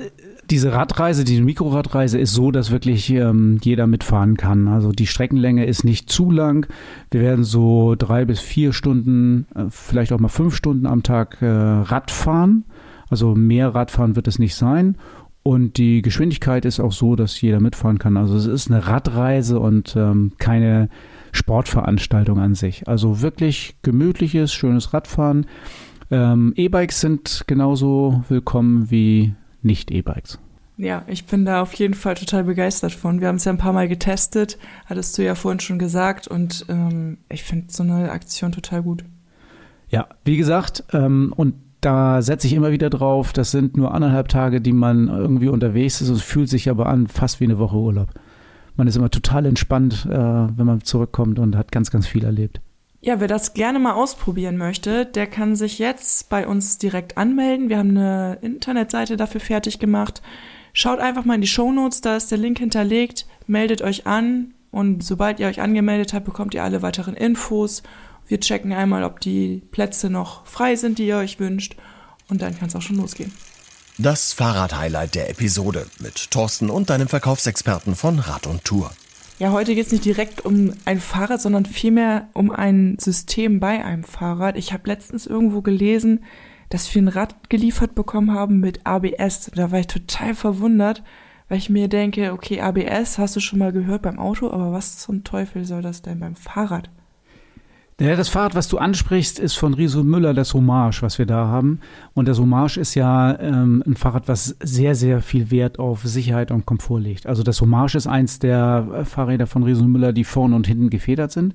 diese 0.51 0.73
Radreise, 0.73 1.25
diese 1.25 1.43
Mikroradreise 1.43 2.19
ist 2.19 2.33
so, 2.33 2.51
dass 2.51 2.71
wirklich 2.71 3.11
ähm, 3.11 3.59
jeder 3.63 3.87
mitfahren 3.87 4.37
kann. 4.37 4.69
Also 4.69 4.93
die 4.93 5.07
Streckenlänge 5.07 5.67
ist 5.67 5.85
nicht 5.85 6.11
zu 6.11 6.31
lang. 6.31 6.67
Wir 7.11 7.21
werden 7.21 7.45
so 7.45 7.95
drei 7.97 8.25
bis 8.25 8.41
vier 8.41 8.73
Stunden, 8.73 9.47
äh, 9.55 9.65
vielleicht 9.71 10.13
auch 10.13 10.21
mal 10.21 10.29
fünf 10.29 10.55
Stunden 10.55 10.87
am 10.87 11.03
Tag 11.03 11.43
äh, 11.43 11.47
Rad 11.47 12.11
fahren. 12.11 12.65
Also 13.09 13.35
mehr 13.35 13.75
Radfahren 13.75 14.17
wird 14.17 14.29
es 14.29 14.39
nicht 14.39 14.55
sein. 14.55 14.97
Und 15.43 15.77
die 15.77 16.03
Geschwindigkeit 16.03 16.65
ist 16.65 16.81
auch 16.81 16.91
so, 16.91 17.15
dass 17.15 17.41
jeder 17.41 17.61
mitfahren 17.61 17.99
kann. 17.99 18.17
Also 18.17 18.37
es 18.37 18.47
ist 18.47 18.69
eine 18.69 18.89
Radreise 18.89 19.61
und 19.61 19.95
ähm, 19.97 20.33
keine 20.39 20.89
Sportveranstaltung 21.31 22.41
an 22.41 22.55
sich. 22.55 22.89
Also 22.89 23.23
wirklich 23.23 23.77
gemütliches, 23.83 24.53
schönes 24.53 24.93
Radfahren. 24.93 25.47
Ähm, 26.11 26.53
E-Bikes 26.57 27.01
sind 27.01 27.45
genauso 27.47 28.25
willkommen 28.29 28.91
wie 28.91 29.35
nicht-E-Bikes. 29.67 30.39
Ja, 30.79 31.05
ich 31.07 31.25
bin 31.25 31.45
da 31.45 31.63
auf 31.63 31.73
jeden 31.75 31.95
Fall 31.95 32.15
total 32.15 32.45
begeistert 32.45 32.93
von. 32.93 33.21
Wir 33.21 33.29
haben 33.29 33.37
es 33.37 33.45
ja 33.45 33.53
ein 33.53 33.59
paar 33.59 33.73
Mal 33.73 33.89
getestet, 33.89 34.59
hattest 34.85 35.17
du 35.17 35.25
ja 35.25 35.35
vorhin 35.35 35.61
schon 35.61 35.79
gesagt, 35.79 36.29
und 36.29 36.67
ähm, 36.69 37.19
ich 37.31 37.45
finde 37.45 37.67
so 37.73 37.83
eine 37.83 38.11
Aktion 38.11 38.53
total 38.53 38.83
gut. 38.83 39.05
Ja, 39.89 40.09
wie 40.25 40.37
gesagt, 40.37 40.85
ähm, 40.93 41.33
und 41.35 41.55
da 41.81 42.21
setze 42.21 42.47
ich 42.47 42.53
immer 42.53 42.73
wieder 42.73 42.91
drauf, 42.91 43.33
das 43.33 43.53
sind 43.53 43.77
nur 43.77 43.95
anderthalb 43.95 44.29
Tage, 44.29 44.61
die 44.61 44.73
man 44.73 45.09
irgendwie 45.09 45.49
unterwegs 45.49 46.01
ist. 46.01 46.09
Es 46.09 46.23
fühlt 46.23 46.49
sich 46.49 46.69
aber 46.69 46.87
an, 46.87 47.07
fast 47.07 47.41
wie 47.41 47.45
eine 47.45 47.59
Woche 47.59 47.77
Urlaub. 47.77 48.09
Man 48.77 48.87
ist 48.87 48.97
immer 48.97 49.11
total 49.11 49.47
entspannt, 49.47 50.07
äh, 50.11 50.13
wenn 50.13 50.67
man 50.67 50.83
zurückkommt 50.83 51.39
und 51.39 51.57
hat 51.57 51.73
ganz, 51.73 51.91
ganz 51.91 52.07
viel 52.07 52.25
erlebt. 52.25 52.61
Ja, 53.07 53.21
wer 53.21 53.29
das 53.29 53.55
gerne 53.55 53.79
mal 53.79 53.93
ausprobieren 53.93 54.57
möchte, 54.57 55.07
der 55.07 55.29
kann 55.29 55.55
sich 55.55 55.79
jetzt 55.79 56.29
bei 56.29 56.45
uns 56.45 56.77
direkt 56.79 57.17
anmelden. 57.17 57.69
Wir 57.69 57.79
haben 57.79 57.91
eine 57.91 58.39
Internetseite 58.43 59.17
dafür 59.17 59.41
fertig 59.41 59.79
gemacht. 59.79 60.23
Schaut 60.73 60.99
einfach 60.99 61.25
mal 61.25 61.37
in 61.37 61.41
die 61.41 61.47
Show 61.47 61.71
Notes, 61.71 62.01
da 62.01 62.17
ist 62.17 62.33
der 62.33 62.39
Link 62.39 62.59
hinterlegt. 62.59 63.27
Meldet 63.47 63.81
euch 63.81 64.09
an 64.09 64.55
und 64.73 65.05
sobald 65.05 65.39
ihr 65.39 65.47
euch 65.47 65.61
angemeldet 65.61 66.15
habt, 66.15 66.25
bekommt 66.25 66.53
ihr 66.55 66.65
alle 66.65 66.83
weiteren 66.83 67.15
Infos. 67.15 67.85
Wir 68.27 68.41
checken 68.41 68.73
einmal, 68.73 69.05
ob 69.05 69.21
die 69.21 69.63
Plätze 69.71 70.11
noch 70.11 70.45
frei 70.45 70.75
sind, 70.75 70.99
die 70.99 71.07
ihr 71.07 71.19
euch 71.19 71.39
wünscht. 71.39 71.77
Und 72.29 72.43
dann 72.43 72.59
kann 72.59 72.71
es 72.71 72.75
auch 72.75 72.83
schon 72.83 72.97
losgehen. 72.97 73.33
Das 73.99 74.33
Fahrrad-Highlight 74.33 75.15
der 75.15 75.31
Episode 75.31 75.87
mit 76.01 76.33
Thorsten 76.33 76.71
und 76.71 76.91
deinem 76.91 77.07
Verkaufsexperten 77.07 77.95
von 77.95 78.19
Rad 78.19 78.49
und 78.49 78.65
Tour. 78.65 78.91
Ja, 79.39 79.53
heute 79.53 79.75
geht 79.75 79.85
es 79.85 79.93
nicht 79.93 80.07
direkt 80.07 80.47
um 80.47 80.73
ein 80.87 80.99
Fahrrad, 80.99 81.43
sondern 81.43 81.67
vielmehr 81.67 82.29
um 82.33 82.51
ein 82.51 82.97
System 82.99 83.61
bei 83.61 83.85
einem 83.85 84.03
Fahrrad. 84.03 84.57
Ich 84.57 84.73
habe 84.73 84.89
letztens 84.89 85.27
irgendwo 85.27 85.61
gelesen, 85.61 86.25
dass 86.71 86.93
wir 86.95 87.03
ein 87.03 87.09
Rad 87.09 87.51
geliefert 87.51 87.95
bekommen 87.95 88.33
haben 88.33 88.61
mit 88.61 88.87
ABS. 88.87 89.51
Da 89.55 89.71
war 89.71 89.81
ich 89.81 89.89
total 89.89 90.35
verwundert, 90.35 91.03
weil 91.51 91.59
ich 91.59 91.69
mir 91.69 91.89
denke, 91.89 92.33
okay, 92.33 92.63
ABS 92.63 93.19
hast 93.19 93.37
du 93.37 93.41
schon 93.41 93.59
mal 93.59 93.73
gehört 93.73 94.01
beim 94.01 94.19
Auto, 94.19 94.51
aber 94.51 94.73
was 94.73 95.01
zum 95.01 95.23
Teufel 95.23 95.67
soll 95.67 95.83
das 95.83 96.01
denn 96.01 96.19
beim 96.19 96.35
Fahrrad? 96.35 96.89
Ja, 97.99 98.15
das 98.15 98.29
Fahrrad, 98.29 98.55
was 98.55 98.69
du 98.69 98.77
ansprichst, 98.77 99.39
ist 99.39 99.55
von 99.55 99.73
Riso 99.73 100.05
Müller 100.05 100.35
das 100.35 100.53
Hommage, 100.53 101.01
was 101.01 101.19
wir 101.19 101.25
da 101.25 101.47
haben. 101.47 101.81
Und 102.13 102.29
das 102.29 102.39
Hommage 102.39 102.77
ist 102.77 102.95
ja 102.95 103.41
ähm, 103.41 103.83
ein 103.87 103.97
Fahrrad, 103.97 104.29
was 104.29 104.55
sehr, 104.61 104.95
sehr 104.95 105.23
viel 105.23 105.51
Wert 105.51 105.79
auf 105.79 106.03
Sicherheit 106.03 106.51
und 106.51 106.67
Komfort 106.67 106.99
legt. 106.99 107.27
Also 107.27 107.43
das 107.43 107.59
Hommage 107.63 107.95
ist 107.95 108.07
eins 108.07 108.39
der 108.39 109.07
Fahrräder 109.07 109.47
von 109.47 109.63
Riso 109.63 109.85
Müller, 109.85 110.13
die 110.13 110.25
vorne 110.25 110.57
und 110.57 110.67
hinten 110.67 110.91
gefedert 110.91 111.33
sind. 111.33 111.55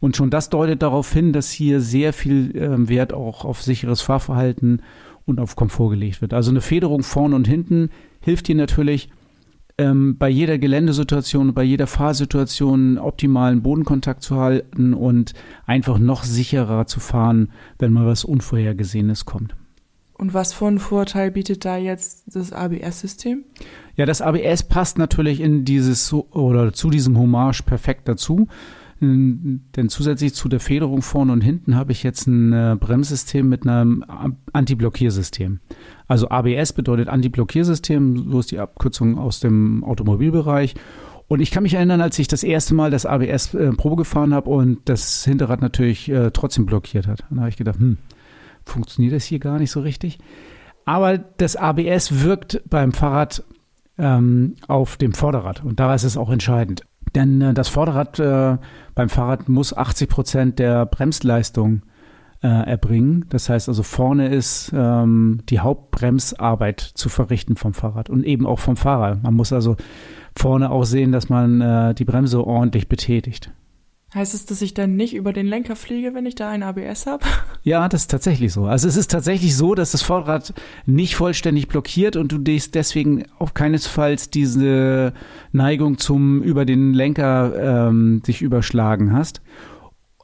Und 0.00 0.16
schon 0.16 0.30
das 0.30 0.50
deutet 0.50 0.82
darauf 0.82 1.12
hin, 1.12 1.32
dass 1.32 1.52
hier 1.52 1.80
sehr 1.80 2.12
viel 2.12 2.56
ähm, 2.56 2.88
Wert 2.88 3.12
auch 3.12 3.44
auf 3.44 3.62
sicheres 3.62 4.00
Fahrverhalten 4.00 4.82
und 5.26 5.38
auf 5.38 5.54
Komfort 5.54 5.90
gelegt 5.90 6.20
wird. 6.22 6.34
Also 6.34 6.50
eine 6.50 6.60
Federung 6.60 7.04
vorne 7.04 7.36
und 7.36 7.46
hinten 7.46 7.90
hilft 8.20 8.48
dir 8.48 8.56
natürlich, 8.56 9.10
ähm, 9.78 10.18
bei 10.18 10.28
jeder 10.28 10.58
Geländesituation, 10.58 11.54
bei 11.54 11.62
jeder 11.62 11.86
Fahrsituation 11.86 12.98
optimalen 12.98 13.62
Bodenkontakt 13.62 14.22
zu 14.22 14.36
halten 14.36 14.92
und 14.92 15.34
einfach 15.66 15.98
noch 15.98 16.24
sicherer 16.24 16.86
zu 16.86 17.00
fahren, 17.00 17.50
wenn 17.78 17.92
mal 17.92 18.06
was 18.06 18.24
Unvorhergesehenes 18.24 19.24
kommt. 19.24 19.56
Und 20.14 20.34
was 20.34 20.52
für 20.52 20.66
einen 20.66 20.80
Vorteil 20.80 21.30
bietet 21.30 21.64
da 21.64 21.76
jetzt 21.76 22.24
das 22.34 22.52
ABS-System? 22.52 23.44
Ja, 23.94 24.04
das 24.04 24.20
ABS 24.20 24.64
passt 24.64 24.98
natürlich 24.98 25.40
in 25.40 25.64
dieses 25.64 26.12
oder 26.12 26.72
zu 26.72 26.90
diesem 26.90 27.16
Hommage 27.16 27.62
perfekt 27.62 28.08
dazu. 28.08 28.48
Denn 29.00 29.88
zusätzlich 29.88 30.34
zu 30.34 30.48
der 30.48 30.58
Federung 30.58 31.02
vorne 31.02 31.32
und 31.32 31.40
hinten 31.40 31.76
habe 31.76 31.92
ich 31.92 32.02
jetzt 32.02 32.26
ein 32.26 32.52
äh, 32.52 32.76
Bremssystem 32.78 33.48
mit 33.48 33.66
einem 33.66 34.04
Anti-Blockiersystem. 34.52 35.60
Also 36.08 36.28
ABS 36.30 36.72
bedeutet 36.72 37.08
Anti-Blockiersystem, 37.08 38.30
so 38.30 38.40
ist 38.40 38.50
die 38.50 38.58
Abkürzung 38.58 39.18
aus 39.18 39.38
dem 39.38 39.84
Automobilbereich. 39.84 40.74
Und 41.28 41.40
ich 41.40 41.50
kann 41.50 41.62
mich 41.62 41.74
erinnern, 41.74 42.00
als 42.00 42.18
ich 42.18 42.26
das 42.26 42.42
erste 42.42 42.74
Mal 42.74 42.90
das 42.90 43.06
ABS 43.06 43.54
äh, 43.54 43.70
Probe 43.72 43.96
gefahren 43.96 44.34
habe 44.34 44.50
und 44.50 44.80
das 44.86 45.24
Hinterrad 45.24 45.60
natürlich 45.60 46.08
äh, 46.08 46.30
trotzdem 46.32 46.66
blockiert 46.66 47.06
hat. 47.06 47.24
Dann 47.28 47.40
habe 47.40 47.50
ich 47.50 47.56
gedacht, 47.56 47.78
hm, 47.78 47.98
funktioniert 48.64 49.14
das 49.14 49.24
hier 49.24 49.38
gar 49.38 49.58
nicht 49.58 49.70
so 49.70 49.80
richtig. 49.80 50.18
Aber 50.86 51.18
das 51.18 51.54
ABS 51.54 52.22
wirkt 52.24 52.62
beim 52.68 52.92
Fahrrad 52.92 53.44
ähm, 53.98 54.54
auf 54.66 54.96
dem 54.96 55.12
Vorderrad 55.12 55.62
und 55.62 55.78
da 55.78 55.94
ist 55.94 56.04
es 56.04 56.16
auch 56.16 56.30
entscheidend. 56.30 56.82
Denn 57.14 57.40
äh, 57.40 57.54
das 57.54 57.68
Vorderrad 57.68 58.18
äh, 58.18 58.56
beim 58.94 59.08
Fahrrad 59.08 59.48
muss 59.48 59.76
80 59.76 60.08
Prozent 60.08 60.58
der 60.58 60.86
Bremsleistung 60.86 61.82
äh, 62.42 62.48
erbringen. 62.48 63.24
Das 63.30 63.48
heißt 63.48 63.68
also, 63.68 63.82
vorne 63.82 64.28
ist 64.28 64.72
ähm, 64.74 65.40
die 65.48 65.60
Hauptbremsarbeit 65.60 66.80
zu 66.80 67.08
verrichten 67.08 67.56
vom 67.56 67.74
Fahrrad 67.74 68.10
und 68.10 68.24
eben 68.24 68.46
auch 68.46 68.58
vom 68.58 68.76
Fahrer. 68.76 69.18
Man 69.22 69.34
muss 69.34 69.52
also 69.52 69.76
vorne 70.36 70.70
auch 70.70 70.84
sehen, 70.84 71.12
dass 71.12 71.28
man 71.28 71.60
äh, 71.60 71.94
die 71.94 72.04
Bremse 72.04 72.44
ordentlich 72.46 72.88
betätigt. 72.88 73.50
Heißt 74.14 74.32
es, 74.32 74.46
dass 74.46 74.62
ich 74.62 74.72
dann 74.72 74.96
nicht 74.96 75.14
über 75.14 75.34
den 75.34 75.46
Lenker 75.46 75.76
fliege, 75.76 76.14
wenn 76.14 76.24
ich 76.24 76.34
da 76.34 76.48
ein 76.48 76.62
ABS 76.62 77.06
habe? 77.06 77.24
Ja, 77.64 77.86
das 77.88 78.02
ist 78.02 78.10
tatsächlich 78.10 78.52
so. 78.52 78.64
Also 78.64 78.88
es 78.88 78.96
ist 78.96 79.10
tatsächlich 79.10 79.54
so, 79.54 79.74
dass 79.74 79.90
das 79.90 80.00
Vorderrad 80.00 80.54
nicht 80.86 81.16
vollständig 81.16 81.68
blockiert 81.68 82.16
und 82.16 82.32
du 82.32 82.38
deswegen 82.38 83.26
auch 83.38 83.52
keinesfalls 83.52 84.30
diese 84.30 85.12
Neigung 85.52 85.98
zum 85.98 86.42
über 86.42 86.64
den 86.64 86.94
Lenker 86.94 87.88
ähm, 87.88 88.22
sich 88.24 88.40
überschlagen 88.40 89.12
hast. 89.12 89.42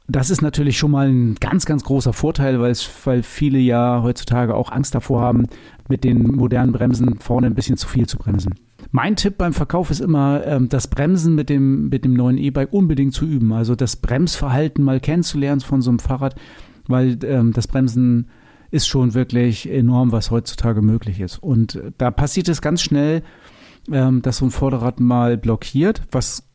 Das 0.07 0.31
ist 0.31 0.41
natürlich 0.41 0.79
schon 0.79 0.89
mal 0.91 1.07
ein 1.07 1.35
ganz, 1.35 1.65
ganz 1.67 1.83
großer 1.83 2.13
Vorteil, 2.13 2.59
weil, 2.59 2.71
es, 2.71 2.89
weil 3.03 3.21
viele 3.21 3.59
ja 3.59 4.01
heutzutage 4.01 4.55
auch 4.55 4.71
Angst 4.71 4.95
davor 4.95 5.21
haben, 5.21 5.47
mit 5.87 6.03
den 6.03 6.23
modernen 6.23 6.71
Bremsen 6.71 7.19
vorne 7.19 7.47
ein 7.47 7.55
bisschen 7.55 7.77
zu 7.77 7.87
viel 7.87 8.07
zu 8.07 8.17
bremsen. 8.17 8.55
Mein 8.91 9.15
Tipp 9.15 9.37
beim 9.37 9.53
Verkauf 9.53 9.91
ist 9.91 10.01
immer, 10.01 10.45
ähm, 10.45 10.69
das 10.69 10.87
Bremsen 10.87 11.35
mit 11.35 11.49
dem, 11.49 11.89
mit 11.89 12.05
dem 12.05 12.13
neuen 12.13 12.37
E-Bike 12.37 12.73
unbedingt 12.73 13.13
zu 13.13 13.25
üben. 13.25 13.51
Also 13.53 13.75
das 13.75 13.95
Bremsverhalten 13.95 14.83
mal 14.83 14.99
kennenzulernen 14.99 15.61
von 15.61 15.81
so 15.81 15.89
einem 15.89 15.99
Fahrrad, 15.99 16.35
weil 16.87 17.17
ähm, 17.23 17.53
das 17.53 17.67
Bremsen 17.67 18.29
ist 18.71 18.87
schon 18.87 19.13
wirklich 19.13 19.69
enorm, 19.69 20.11
was 20.11 20.31
heutzutage 20.31 20.81
möglich 20.81 21.19
ist. 21.19 21.37
Und 21.37 21.81
da 21.97 22.11
passiert 22.11 22.49
es 22.49 22.61
ganz 22.61 22.81
schnell, 22.81 23.23
ähm, 23.91 24.21
dass 24.21 24.37
so 24.37 24.45
ein 24.45 24.51
Vorderrad 24.51 24.99
mal 24.99 25.37
blockiert, 25.37 26.01
was 26.11 26.47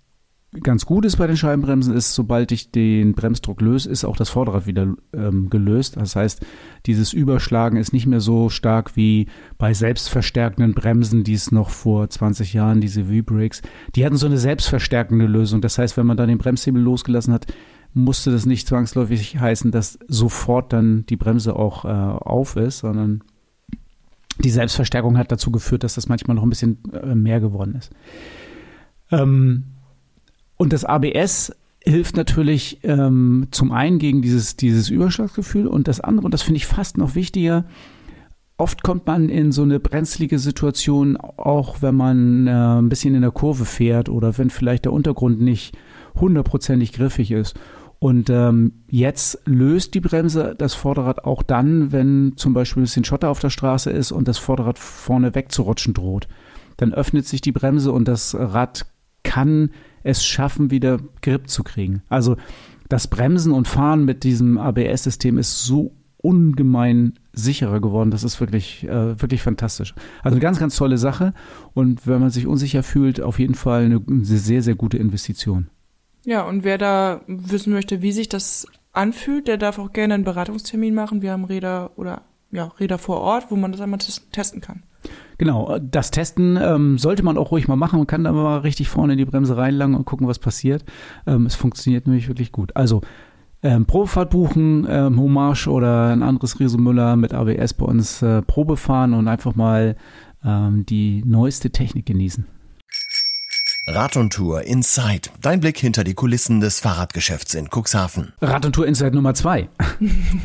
ganz 0.63 0.85
gut 0.85 1.05
ist 1.05 1.17
bei 1.17 1.27
den 1.27 1.37
Scheibenbremsen, 1.37 1.95
ist, 1.95 2.15
sobald 2.15 2.51
ich 2.51 2.73
den 2.73 3.15
Bremsdruck 3.15 3.61
löse, 3.61 3.89
ist 3.89 4.05
auch 4.05 4.17
das 4.17 4.31
Vorderrad 4.31 4.67
wieder 4.67 4.95
ähm, 5.13 5.49
gelöst. 5.49 5.97
Das 5.97 6.17
heißt, 6.17 6.45
dieses 6.87 7.13
Überschlagen 7.13 7.77
ist 7.77 7.93
nicht 7.93 8.07
mehr 8.07 8.21
so 8.21 8.49
stark 8.49 8.97
wie 8.97 9.29
bei 9.59 9.75
selbstverstärkenden 9.75 10.75
Bremsen, 10.75 11.23
die 11.23 11.35
es 11.35 11.53
noch 11.53 11.71
vor 11.71 12.09
20 12.11 12.53
Jahren, 12.53 12.81
diese 12.81 13.05
V-Brakes, 13.05 13.63
die 13.95 14.05
hatten 14.05 14.17
so 14.17 14.27
eine 14.27 14.39
selbstverstärkende 14.39 15.27
Lösung. 15.27 15.61
Das 15.61 15.79
heißt, 15.79 15.97
wenn 15.97 16.07
man 16.07 16.17
dann 16.17 16.29
den 16.29 16.39
Bremshebel 16.39 16.83
losgelassen 16.83 17.33
hat, 17.33 17.47
musste 17.95 18.31
das 18.33 18.47
nicht 18.47 18.67
zwangsläufig 18.67 19.39
heißen, 19.39 19.71
dass 19.71 19.99
sofort 20.09 20.73
dann 20.73 21.07
die 21.07 21.17
Bremse 21.17 21.55
auch 21.55 21.85
äh, 21.85 21.89
auf 21.89 22.57
ist, 22.57 22.79
sondern 22.79 23.23
die 24.39 24.51
Selbstverstärkung 24.51 25.19
hat 25.19 25.31
dazu 25.31 25.51
geführt, 25.51 25.85
dass 25.85 25.95
das 25.95 26.09
manchmal 26.09 26.35
noch 26.35 26.43
ein 26.43 26.51
bisschen 26.51 26.79
äh, 26.93 27.15
mehr 27.15 27.41
geworden 27.41 27.75
ist. 27.75 27.91
Ähm, 29.11 29.65
und 30.61 30.75
das 30.75 30.85
ABS 30.85 31.57
hilft 31.83 32.19
natürlich 32.19 32.81
ähm, 32.83 33.49
zum 33.51 33.73
einen 33.73 33.99
gegen 33.99 34.21
dieses, 34.21 34.57
dieses 34.57 34.91
Überschlagsgefühl 34.91 35.67
und 35.67 35.89
das 35.89 36.01
andere, 36.01 36.27
und 36.27 36.35
das 36.35 36.43
finde 36.43 36.59
ich 36.59 36.67
fast 36.67 36.99
noch 36.99 37.15
wichtiger, 37.15 37.65
oft 38.59 38.83
kommt 38.83 39.07
man 39.07 39.31
in 39.31 39.53
so 39.53 39.63
eine 39.63 39.81
brenzlige 39.81 40.39
Situation, 40.39 41.17
auch 41.17 41.81
wenn 41.81 41.95
man 41.95 42.47
äh, 42.47 42.51
ein 42.51 42.91
bisschen 42.91 43.15
in 43.15 43.23
der 43.23 43.31
Kurve 43.31 43.65
fährt 43.65 44.11
oder 44.11 44.37
wenn 44.37 44.51
vielleicht 44.51 44.85
der 44.85 44.93
Untergrund 44.93 45.41
nicht 45.41 45.75
hundertprozentig 46.15 46.93
griffig 46.93 47.31
ist. 47.31 47.59
Und 47.99 48.29
ähm, 48.29 48.83
jetzt 48.91 49.41
löst 49.47 49.95
die 49.95 50.01
Bremse 50.01 50.55
das 50.59 50.75
Vorderrad 50.75 51.25
auch 51.25 51.43
dann, 51.43 51.91
wenn 51.91 52.35
zum 52.37 52.53
Beispiel 52.53 52.83
ein 52.83 52.85
bisschen 52.85 53.05
Schotter 53.05 53.31
auf 53.31 53.41
der 53.41 53.49
Straße 53.49 53.91
ist 53.91 54.13
und 54.13 54.29
das 54.29 54.37
Vorderrad 54.37 54.79
vorne 54.79 55.35
wegzurutschen 55.35 55.95
droht. 55.95 56.29
Dann 56.77 56.93
öffnet 56.93 57.27
sich 57.27 57.41
die 57.41 57.53
Bremse 57.53 57.93
und 57.93 58.07
das 58.07 58.35
Rad 58.39 58.85
kann 59.23 59.71
es 60.03 60.25
schaffen, 60.25 60.71
wieder 60.71 60.99
Grip 61.23 61.49
zu 61.49 61.63
kriegen. 61.63 62.03
Also 62.09 62.37
das 62.89 63.07
Bremsen 63.07 63.53
und 63.53 63.69
Fahren 63.69 64.05
mit 64.05 64.25
diesem 64.25 64.59
ABS-System 64.59 65.39
ist 65.39 65.65
so 65.65 65.93
ungemein 66.19 67.15
sicherer 67.33 67.81
geworden. 67.81 68.11
Das 68.11 68.25
ist 68.25 68.41
wirklich, 68.41 68.85
äh, 68.85 69.21
wirklich 69.21 69.43
fantastisch. 69.43 69.95
Also 70.23 70.35
eine 70.35 70.41
ganz, 70.41 70.59
ganz 70.59 70.77
tolle 70.77 70.99
Sache. 70.99 71.33
Und 71.73 72.07
wenn 72.07 72.21
man 72.21 72.31
sich 72.31 72.47
unsicher 72.47 72.83
fühlt, 72.83 73.21
auf 73.21 73.39
jeden 73.39 73.55
Fall 73.55 73.85
eine, 73.85 74.03
eine 74.07 74.25
sehr, 74.25 74.63
sehr 74.63 74.75
gute 74.75 74.99
Investition. 74.99 75.69
Ja, 76.25 76.43
und 76.43 76.65
wer 76.65 76.77
da 76.77 77.23
wissen 77.27 77.73
möchte, 77.73 78.03
wie 78.03 78.13
sich 78.13 78.29
das 78.29 78.67
anfühlt, 78.93 79.49
der 79.49 79.57
darf 79.57 79.79
auch 79.79 79.93
gerne 79.93 80.15
einen 80.15 80.25
Beratungstermin 80.25 80.95
machen. 80.95 81.23
Wir 81.23 81.33
haben 81.33 81.45
Räder 81.45 81.93
oder 81.97 82.23
ja, 82.51 82.65
Räder 82.79 82.99
vor 82.99 83.21
Ort, 83.21 83.47
wo 83.51 83.57
man 83.57 83.73
das 83.73 83.81
einmal 83.81 84.01
testen 84.33 84.61
kann. 84.61 84.83
Genau, 85.41 85.79
das 85.79 86.11
Testen 86.11 86.59
ähm, 86.61 86.99
sollte 86.99 87.23
man 87.23 87.39
auch 87.39 87.51
ruhig 87.51 87.67
mal 87.67 87.75
machen. 87.75 87.97
Man 87.97 88.07
kann 88.07 88.25
da 88.25 88.33
mal 88.33 88.59
richtig 88.59 88.91
vorne 88.91 89.15
in 89.15 89.19
die 89.19 89.25
Bremse 89.25 89.57
reinlangen 89.57 89.97
und 89.97 90.05
gucken, 90.05 90.29
was 90.29 90.39
passiert. 90.39 90.85
Ähm, 91.27 91.47
es 91.47 91.55
funktioniert 91.55 92.07
nämlich 92.07 92.29
wirklich 92.29 92.53
gut. 92.53 92.77
Also 92.77 93.01
ähm, 93.63 93.87
Probefahrt 93.87 94.29
buchen, 94.29 94.87
ähm, 94.87 95.19
Hommage 95.19 95.67
oder 95.69 96.09
ein 96.09 96.23
anderes 96.23 96.61
Riso 96.61 96.77
Müller 96.77 97.17
mit 97.17 97.33
ABS 97.33 97.73
bei 97.73 97.87
uns 97.87 98.21
äh, 98.21 98.43
Probe 98.43 98.77
fahren 98.77 99.15
und 99.15 99.29
einfach 99.29 99.55
mal 99.55 99.97
ähm, 100.45 100.85
die 100.85 101.23
neueste 101.25 101.71
Technik 101.71 102.05
genießen. 102.05 102.47
Rad 103.87 104.19
und 104.19 104.35
Tour 104.35 104.61
Inside. 104.61 105.31
Dein 105.41 105.61
Blick 105.61 105.79
hinter 105.79 106.05
die 106.05 106.13
Kulissen 106.13 106.61
des 106.61 106.81
Fahrradgeschäfts 106.81 107.55
in 107.55 107.71
Cuxhaven. 107.71 108.35
Rad 108.43 108.67
und 108.67 108.75
Tour 108.75 108.87
Inside 108.87 109.13
Nummer 109.13 109.33
zwei. 109.33 109.71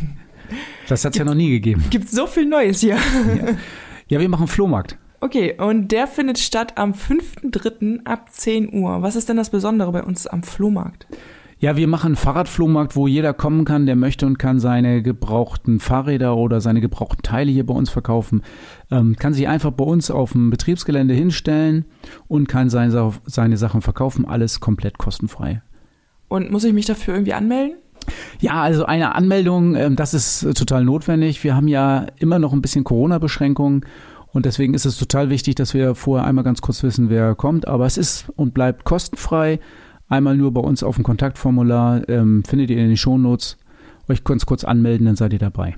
das 0.88 1.04
hat 1.04 1.12
es 1.16 1.20
ja 1.20 1.26
noch 1.26 1.36
nie 1.36 1.50
gegeben. 1.50 1.84
Gibt 1.90 2.08
so 2.10 2.28
viel 2.28 2.46
Neues 2.46 2.80
hier. 2.80 2.96
Ja. 2.96 3.58
Ja, 4.08 4.20
wir 4.20 4.30
machen 4.30 4.48
Flohmarkt. 4.48 4.98
Okay, 5.22 5.56
und 5.58 5.92
der 5.92 6.06
findet 6.06 6.38
statt 6.38 6.78
am 6.78 6.92
5.3. 6.92 8.06
ab 8.06 8.32
10 8.32 8.74
Uhr. 8.74 9.02
Was 9.02 9.16
ist 9.16 9.28
denn 9.30 9.38
das 9.38 9.50
Besondere 9.50 9.92
bei 9.92 10.04
uns 10.04 10.28
am 10.28 10.44
Flohmarkt? 10.44 11.08
Ja, 11.58 11.78
wir 11.78 11.88
machen 11.88 12.08
einen 12.08 12.16
Fahrradflohmarkt, 12.16 12.96
wo 12.96 13.08
jeder 13.08 13.34
kommen 13.34 13.66
kann, 13.66 13.88
der 13.88 13.96
möchte 13.96 14.28
und 14.28 14.38
kann 14.38 14.60
seine 14.60 15.02
gebrauchten 15.02 15.80
Fahrräder 15.80 16.36
oder 16.36 16.62
seine 16.62 16.82
gebrauchten 16.82 17.24
Teile 17.24 17.52
hier 17.52 17.66
bei 17.66 17.74
uns 17.74 17.90
verkaufen. 17.90 18.44
Ähm, 18.92 19.16
kann 19.16 19.34
sich 19.34 19.48
einfach 19.48 19.72
bei 19.72 19.86
uns 19.86 20.12
auf 20.12 20.34
dem 20.34 20.52
Betriebsgelände 20.52 21.14
hinstellen 21.14 21.86
und 22.28 22.48
kann 22.48 22.70
seine, 22.70 23.14
seine 23.26 23.58
Sachen 23.58 23.82
verkaufen. 23.82 24.28
Alles 24.28 24.60
komplett 24.60 25.00
kostenfrei. 25.00 25.64
Und 26.28 26.52
muss 26.52 26.66
ich 26.66 26.74
mich 26.74 26.86
dafür 26.86 27.16
irgendwie 27.16 27.34
anmelden? 27.34 27.78
Ja, 28.40 28.62
also 28.62 28.86
eine 28.86 29.16
Anmeldung, 29.16 29.76
ähm, 29.76 29.96
das 29.96 30.14
ist 30.14 30.42
total 30.58 30.84
notwendig. 30.84 31.44
Wir 31.44 31.56
haben 31.56 31.68
ja 31.68 32.08
immer 32.20 32.40
noch 32.40 32.54
ein 32.54 32.62
bisschen 32.62 32.84
Corona-Beschränkungen 32.84 33.86
und 34.36 34.46
deswegen 34.46 34.74
ist 34.74 34.86
es 34.86 34.98
total 34.98 35.30
wichtig, 35.30 35.56
dass 35.56 35.74
wir 35.74 35.96
vorher 35.96 36.28
einmal 36.28 36.44
ganz 36.44 36.62
kurz 36.62 36.84
wissen, 36.84 37.10
wer 37.10 37.36
kommt. 37.36 37.70
Aber 37.70 37.86
es 37.86 37.98
ist 37.98 38.28
und 38.36 38.54
bleibt 38.54 38.84
kostenfrei. 38.84 39.62
Einmal 40.10 40.36
nur 40.36 40.54
bei 40.54 40.60
uns 40.60 40.84
auf 40.84 40.96
dem 40.96 41.06
Kontaktformular, 41.06 42.08
ähm, 42.10 42.44
findet 42.44 42.70
ihr 42.70 42.78
in 42.78 42.90
den 42.90 42.98
Shownotes. 42.98 43.58
Euch 44.10 44.26
ganz 44.26 44.46
kurz 44.46 44.66
anmelden, 44.66 45.06
dann 45.06 45.16
seid 45.16 45.32
ihr 45.32 45.40
dabei. 45.40 45.78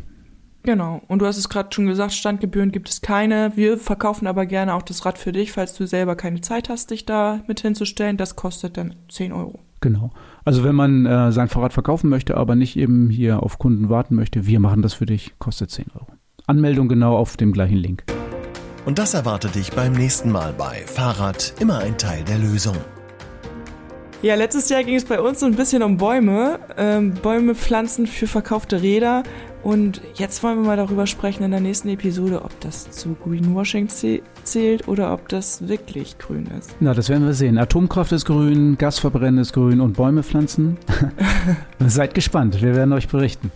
Genau. 0.64 1.04
Und 1.08 1.20
du 1.20 1.28
hast 1.28 1.38
es 1.38 1.50
gerade 1.50 1.70
schon 1.72 1.86
gesagt, 1.86 2.14
Standgebühren 2.14 2.72
gibt 2.72 2.90
es 2.90 3.02
keine. 3.02 3.52
Wir 3.56 3.78
verkaufen 3.78 4.26
aber 4.26 4.48
gerne 4.48 4.74
auch 4.74 4.82
das 4.82 5.06
Rad 5.06 5.20
für 5.20 5.32
dich, 5.32 5.52
falls 5.52 5.76
du 5.76 5.86
selber 5.86 6.16
keine 6.16 6.42
Zeit 6.42 6.68
hast, 6.68 6.90
dich 6.90 7.06
da 7.06 7.42
mit 7.48 7.62
hinzustellen. 7.62 8.18
Das 8.18 8.36
kostet 8.36 8.76
dann 8.76 8.96
10 9.08 9.34
Euro. 9.34 9.60
Genau. 9.82 10.12
Also 10.44 10.64
wenn 10.64 10.76
man 10.76 11.06
äh, 11.06 11.32
sein 11.32 11.50
Fahrrad 11.50 11.74
verkaufen 11.74 12.10
möchte, 12.10 12.38
aber 12.38 12.56
nicht 12.56 12.78
eben 12.78 13.10
hier 13.10 13.44
auf 13.44 13.60
Kunden 13.60 13.90
warten 13.90 14.16
möchte, 14.16 14.48
wir 14.48 14.60
machen 14.60 14.82
das 14.82 14.94
für 14.94 15.06
dich, 15.06 15.34
kostet 15.40 15.72
10 15.72 15.88
Euro. 15.94 16.08
Anmeldung 16.48 16.88
genau 16.88 17.16
auf 17.16 17.38
dem 17.38 17.52
gleichen 17.52 17.78
Link. 17.78 18.04
Und 18.86 19.00
das 19.00 19.14
erwartet 19.14 19.56
dich 19.56 19.74
beim 19.74 19.92
nächsten 19.92 20.32
Mal 20.32 20.54
bei 20.58 20.84
Fahrrad 20.86 21.54
immer 21.60 21.80
ein 21.80 21.98
Teil 21.98 22.24
der 22.24 22.38
Lösung. 22.38 22.78
Ja, 24.24 24.34
letztes 24.34 24.70
Jahr 24.70 24.84
ging 24.84 24.96
es 24.96 25.06
bei 25.06 25.22
uns 25.22 25.42
so 25.42 25.46
ein 25.46 25.56
bisschen 25.56 25.84
um 25.84 25.98
Bäume. 25.98 26.60
Ähm, 26.76 27.14
Bäume 27.14 27.54
pflanzen 27.54 28.08
für 28.08 28.26
verkaufte 28.26 28.82
Räder. 28.82 29.24
Und 29.62 30.02
jetzt 30.16 30.42
wollen 30.42 30.62
wir 30.62 30.66
mal 30.66 30.78
darüber 30.78 31.06
sprechen 31.06 31.44
in 31.44 31.52
der 31.52 31.60
nächsten 31.60 31.90
Episode, 31.90 32.42
ob 32.44 32.60
das 32.62 32.90
zu 32.90 33.16
Greenwashing 33.24 33.90
zählt 34.48 34.88
oder 34.88 35.14
ob 35.14 35.30
das 35.30 35.68
wirklich 35.68 36.18
grün 36.18 36.48
ist. 36.58 36.76
Na, 36.80 36.94
das 36.94 37.10
werden 37.10 37.26
wir 37.26 37.34
sehen. 37.34 37.58
Atomkraft 37.58 38.12
ist 38.12 38.26
grün, 38.26 38.78
Gasverbrennen 38.78 39.40
ist 39.40 39.54
grün 39.54 39.82
und 39.82 39.98
Bäume 39.98 40.24
pflanzen. 40.24 40.78
Seid 41.80 42.14
gespannt, 42.14 42.62
wir 42.62 42.76
werden 42.76 42.94
euch 42.94 43.08
berichten. 43.08 43.52